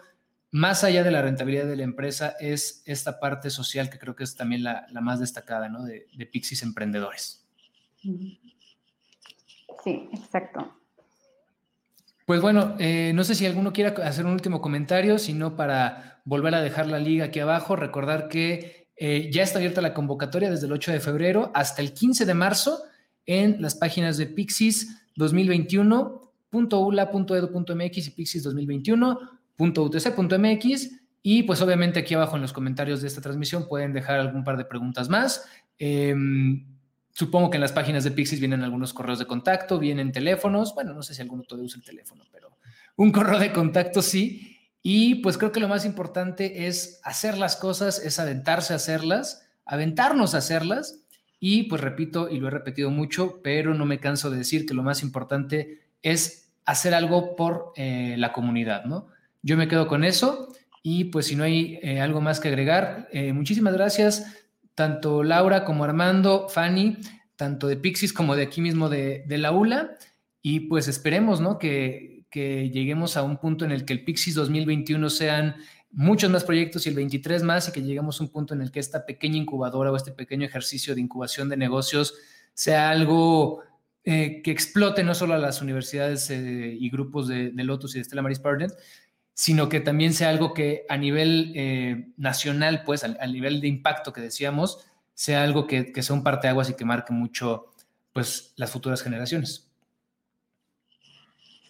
más 0.52 0.84
allá 0.84 1.04
de 1.04 1.12
la 1.12 1.22
rentabilidad 1.22 1.66
de 1.66 1.76
la 1.76 1.84
empresa, 1.84 2.36
es 2.40 2.82
esta 2.86 3.20
parte 3.20 3.50
social 3.50 3.90
que 3.90 4.00
creo 4.00 4.16
que 4.16 4.24
es 4.24 4.36
también 4.36 4.64
la, 4.64 4.88
más 5.02 5.20
destacada, 5.20 5.70
¿no? 5.70 5.84
De 5.84 6.26
Pixis 6.32 6.64
Emprendedores. 6.64 7.46
Sí, 9.84 10.10
exacto. 10.12 10.79
Pues 12.30 12.42
bueno, 12.42 12.76
eh, 12.78 13.12
no 13.16 13.24
sé 13.24 13.34
si 13.34 13.48
alguno 13.48 13.74
quiera 13.74 13.96
hacer 14.04 14.28
un 14.28 14.34
último 14.34 14.62
comentario, 14.62 15.18
sino 15.18 15.56
para 15.56 16.22
volver 16.26 16.54
a 16.54 16.62
dejar 16.62 16.86
la 16.86 17.00
liga 17.00 17.26
aquí 17.26 17.40
abajo, 17.40 17.76
recordar 17.76 18.28
que 18.28 18.88
eh, 18.98 19.32
ya 19.34 19.42
está 19.42 19.58
abierta 19.58 19.82
la 19.82 19.96
convocatoria 19.96 20.52
desde 20.52 20.68
el 20.68 20.74
8 20.74 20.92
de 20.92 21.00
febrero 21.00 21.52
hasta 21.56 21.82
el 21.82 21.92
15 21.92 22.28
de 22.28 22.34
marzo 22.36 22.84
en 23.26 23.60
las 23.64 23.74
páginas 23.74 24.18
de 24.18 24.28
Pixis 24.28 25.02
2021 25.16 26.22
.ula.edu.mx 26.52 28.08
y 28.08 28.12
Pixis 28.12 28.46
2021.utc.mx. 28.46 30.90
Y 31.24 31.42
pues 31.42 31.62
obviamente 31.64 31.98
aquí 31.98 32.14
abajo 32.14 32.36
en 32.36 32.44
los 32.44 32.54
comentarios 32.54 33.02
de 33.02 33.08
esta 33.08 33.22
transmisión 33.22 33.68
pueden 33.68 33.92
dejar 33.92 34.20
algún 34.20 34.44
par 34.44 34.56
de 34.56 34.66
preguntas 34.66 35.10
más. 35.10 35.48
Em, 35.80 36.79
supongo 37.20 37.50
que 37.50 37.58
en 37.58 37.62
las 37.62 37.74
páginas 37.74 38.06
de 38.06 38.12
Pixis 38.12 38.40
vienen 38.40 38.64
algunos 38.64 38.94
correos 38.94 39.20
de 39.20 39.26
contacto, 39.26 39.78
vienen 39.78 40.14
teléfonos. 40.14 40.74
Bueno, 40.74 40.94
no 40.94 41.04
sé 41.04 41.14
si 41.14 41.22
alguno 41.22 41.44
todavía 41.44 41.66
usa 41.66 41.80
el 41.80 41.84
teléfono, 41.84 42.24
pero 42.32 42.56
un 42.96 43.12
correo 43.12 43.38
de 43.40 43.52
contacto 43.52 44.02
sí. 44.02 44.58
Y 44.82 45.16
pues 45.16 45.38
creo 45.38 45.52
que 45.52 45.60
lo 45.60 45.68
más 45.68 45.84
importante 45.84 46.68
es 46.68 47.02
hacer 47.04 47.38
las 47.38 47.58
cosas, 47.58 48.00
es 48.00 48.20
aventarse 48.20 48.72
a 48.72 48.78
hacerlas, 48.78 49.46
aventarnos 49.66 50.34
a 50.34 50.38
hacerlas. 50.38 51.02
Y 51.42 51.64
pues 51.64 51.82
repito, 51.82 52.30
y 52.30 52.40
lo 52.40 52.48
he 52.48 52.52
repetido 52.52 52.90
mucho, 52.90 53.42
pero 53.44 53.74
no 53.74 53.86
me 53.86 54.00
canso 54.00 54.30
de 54.30 54.38
decir 54.38 54.66
que 54.66 54.74
lo 54.74 54.84
más 54.84 55.04
importante 55.04 55.90
es 56.02 56.54
hacer 56.64 56.94
algo 56.94 57.36
por 57.36 57.74
eh, 57.76 58.16
la 58.18 58.32
comunidad, 58.32 58.86
¿no? 58.86 59.08
Yo 59.42 59.58
me 59.58 59.68
quedo 59.68 59.88
con 59.88 60.06
eso 60.06 60.56
y 60.84 61.06
pues 61.06 61.26
si 61.26 61.36
no 61.36 61.44
hay 61.44 61.80
eh, 61.82 62.00
algo 62.00 62.22
más 62.22 62.40
que 62.40 62.48
agregar, 62.48 63.10
eh, 63.12 63.34
muchísimas 63.34 63.74
gracias 63.74 64.40
tanto 64.80 65.24
Laura 65.24 65.66
como 65.66 65.84
Armando, 65.84 66.48
Fanny, 66.48 67.00
tanto 67.36 67.68
de 67.68 67.76
Pixis 67.76 68.14
como 68.14 68.38
de 68.38 68.44
aquí 68.44 68.62
mismo 68.62 68.88
de, 68.88 69.26
la 69.28 69.52
ULA. 69.52 69.98
y 70.42 70.62
pues 70.62 70.88
esperemos, 70.88 71.42
¿no? 71.42 71.60
Que, 71.60 72.24
que 72.32 72.70
lleguemos 72.70 73.18
a 73.18 73.24
un 73.24 73.36
punto 73.36 73.66
en 73.66 73.72
el 73.72 73.84
que 73.84 73.92
el 73.92 74.06
Pixis 74.06 74.36
2021 74.36 75.10
sean 75.10 75.58
muchos 75.92 76.30
más 76.30 76.46
proyectos 76.46 76.86
y 76.86 76.90
el 76.90 76.96
23 76.96 77.44
más 77.44 77.68
y 77.68 77.74
que 77.74 77.82
lleguemos 77.82 78.22
a 78.22 78.24
un 78.24 78.30
punto 78.30 78.54
en 78.54 78.62
el 78.62 78.72
que 78.72 78.80
esta 78.80 79.06
pequeña 79.06 79.36
incubadora 79.36 79.92
o 79.92 79.98
este 79.98 80.14
pequeño 80.14 80.46
ejercicio 80.46 80.96
de 80.96 81.02
incubación 81.02 81.50
de 81.50 81.58
negocios 81.58 82.14
sea 82.54 82.90
algo 82.90 83.62
eh, 84.06 84.42
que 84.42 84.52
explote 84.52 85.04
no 85.04 85.14
solo 85.14 85.34
a 85.34 85.40
las 85.40 85.62
universidades 85.62 86.30
eh, 86.30 86.74
y 86.80 86.90
grupos 86.90 87.28
de, 87.28 87.52
Lotus 87.54 87.96
y 87.96 87.98
de 87.98 88.06
Stella 88.06 88.22
Maris 88.22 88.40
Partners, 88.40 88.78
sino 89.40 89.70
que 89.70 89.80
también 89.80 90.14
sea 90.14 90.32
algo 90.32 90.54
que 90.54 90.86
a 90.90 90.98
nivel 90.98 91.54
eh, 91.56 92.12
nacional, 92.18 92.84
pues 92.86 93.06
al, 93.06 93.32
nivel 93.32 93.62
de 93.62 93.70
impacto 93.70 94.12
que 94.12 94.20
decíamos, 94.20 94.86
sea 95.14 95.44
algo 95.44 95.66
que, 95.66 95.94
que 95.94 96.04
sea 96.04 96.14
un 96.14 96.26
parteaguas 96.26 96.70
y 96.70 96.74
que 96.74 96.84
marque 96.84 97.14
mucho 97.14 97.68
pues 98.12 98.52
las 98.58 98.70
futuras 98.70 99.02
generaciones. 99.02 99.72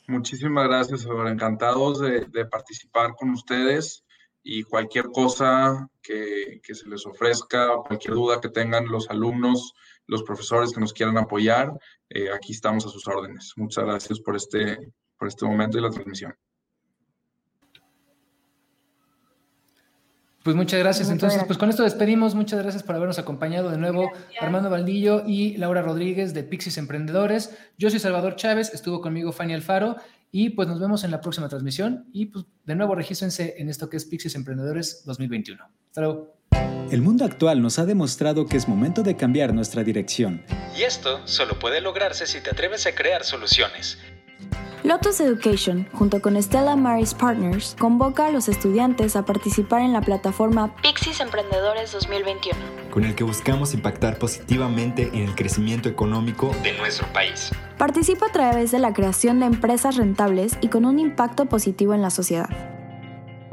Muchísimas 0.08 0.68
gracias, 0.68 1.06
Encantados 1.06 2.02
de, 2.02 2.46
participar 2.48 3.14
con 3.16 3.30
ustedes 3.30 4.04
y 4.42 4.64
cualquier 4.64 5.06
cosa 5.14 5.88
que, 6.02 6.62
que, 6.64 6.74
se 6.74 6.90
les 6.90 7.06
ofrezca, 7.06 7.70
cualquier 7.88 8.16
duda 8.16 8.42
que 8.42 8.50
tengan 8.50 8.88
los 8.88 9.12
alumnos, 9.12 9.76
los 10.08 10.24
profesores 10.24 10.74
que 10.74 10.80
nos 10.80 10.92
quieran 10.92 11.20
apoyar, 11.20 11.72
eh, 12.10 12.32
aquí 12.34 12.52
estamos 12.52 12.88
a 12.88 12.90
sus 12.90 13.08
órdenes. 13.08 13.54
Muchas 13.58 13.86
gracias 13.86 14.20
por 14.20 14.36
este, 14.36 14.92
por 15.20 15.28
este 15.28 15.46
momento 15.46 15.78
y 15.78 15.82
la 15.82 15.92
transmisión. 15.92 16.34
Pues 20.44 20.56
muchas 20.56 20.80
gracias. 20.80 21.10
Entonces, 21.10 21.44
pues 21.46 21.58
con 21.58 21.70
esto 21.70 21.84
despedimos. 21.84 22.34
Muchas 22.34 22.62
gracias 22.62 22.84
por 22.84 22.96
habernos 22.96 23.20
acompañado 23.20 23.70
de 23.70 23.78
nuevo. 23.78 24.12
Armando 24.40 24.70
Valdillo 24.70 25.24
y 25.28 25.58
Laura 25.58 25.82
Rodríguez 25.82 26.34
de 26.34 26.44
Pixis 26.44 26.78
Emprendedores. 26.78 27.58
Yo 27.78 27.90
soy 27.90 28.00
Salvador 28.00 28.36
Chávez, 28.36 28.74
estuvo 28.74 29.02
conmigo 29.02 29.32
Fanny 29.32 29.54
Alfaro 29.54 29.98
y 30.32 30.52
pues 30.52 30.68
nos 30.68 30.80
vemos 30.80 31.04
en 31.04 31.12
la 31.12 31.20
próxima 31.22 31.50
transmisión. 31.50 32.06
Y 32.14 32.28
pues 32.28 32.46
de 32.66 32.76
nuevo 32.76 32.96
regístrense 32.96 33.56
en 33.58 33.70
esto 33.70 33.90
que 33.90 33.98
es 33.98 34.06
Pixis 34.06 34.36
Emprendedores 34.36 35.04
2021. 35.06 35.62
Hasta 35.88 36.02
luego. 36.02 36.36
El 36.92 37.02
mundo 37.02 37.26
actual 37.26 37.62
nos 37.62 37.78
ha 37.78 37.86
demostrado 37.86 38.48
que 38.48 38.58
es 38.58 38.68
momento 38.68 39.04
de 39.04 39.16
cambiar 39.16 39.54
nuestra 39.54 39.84
dirección. 39.84 40.44
Y 40.76 40.84
esto 40.84 41.22
solo 41.26 41.60
puede 41.60 41.82
lograrse 41.82 42.26
si 42.26 42.42
te 42.42 42.50
atreves 42.50 42.88
a 42.88 42.96
crear 42.96 43.24
soluciones. 43.24 44.00
Lotus 44.84 45.20
Education, 45.20 45.88
junto 45.92 46.22
con 46.22 46.42
Stella 46.42 46.78
Maris 46.78 47.14
Partners, 47.14 47.76
convoca 47.78 48.28
a 48.28 48.32
los 48.32 48.48
estudiantes 48.48 49.18
a 49.18 49.26
participar 49.26 49.82
en 49.82 49.92
la 49.92 50.00
plataforma 50.00 50.74
Pixis 50.82 51.20
Emprendedores 51.20 51.92
2021, 51.92 52.58
con 52.90 53.04
el 53.04 53.14
que 53.14 53.26
buscamos 53.26 53.74
impactar 53.74 54.18
positivamente 54.18 55.10
en 55.14 55.24
el 55.24 55.36
crecimiento 55.36 55.90
económico 55.90 56.56
de 56.64 56.78
nuestro 56.78 57.06
país. 57.12 57.52
Participa 57.78 58.28
a 58.28 58.32
través 58.32 58.72
de 58.72 58.80
la 58.80 58.94
creación 58.94 59.42
de 59.42 59.48
empresas 59.48 59.98
rentables 59.98 60.58
y 60.62 60.70
con 60.70 60.86
un 60.86 60.98
impacto 60.98 61.48
positivo 61.48 61.94
en 61.94 62.02
la 62.02 62.10
sociedad. 62.10 62.50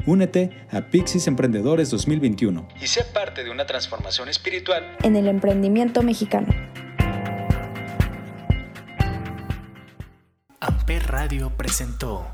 Únete 0.05 0.65
a 0.71 0.79
Pixis 0.83 1.27
Emprendedores 1.27 1.91
2021 1.91 2.69
y 2.81 2.87
sé 2.87 3.03
parte 3.03 3.43
de 3.43 3.51
una 3.51 3.65
transformación 3.65 4.29
espiritual 4.29 4.95
en 5.03 5.17
el 5.17 5.27
emprendimiento 5.27 6.03
mexicano. 6.03 6.47
Amper 10.67 11.09
Radio 11.09 11.49
presentó 11.55 12.27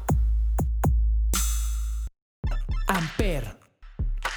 Amper, 2.88 3.60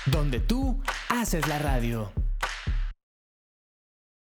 donde 0.05 0.39
tú 0.39 0.83
haces 1.09 1.49
la 1.49 1.59
radio. 1.59 2.13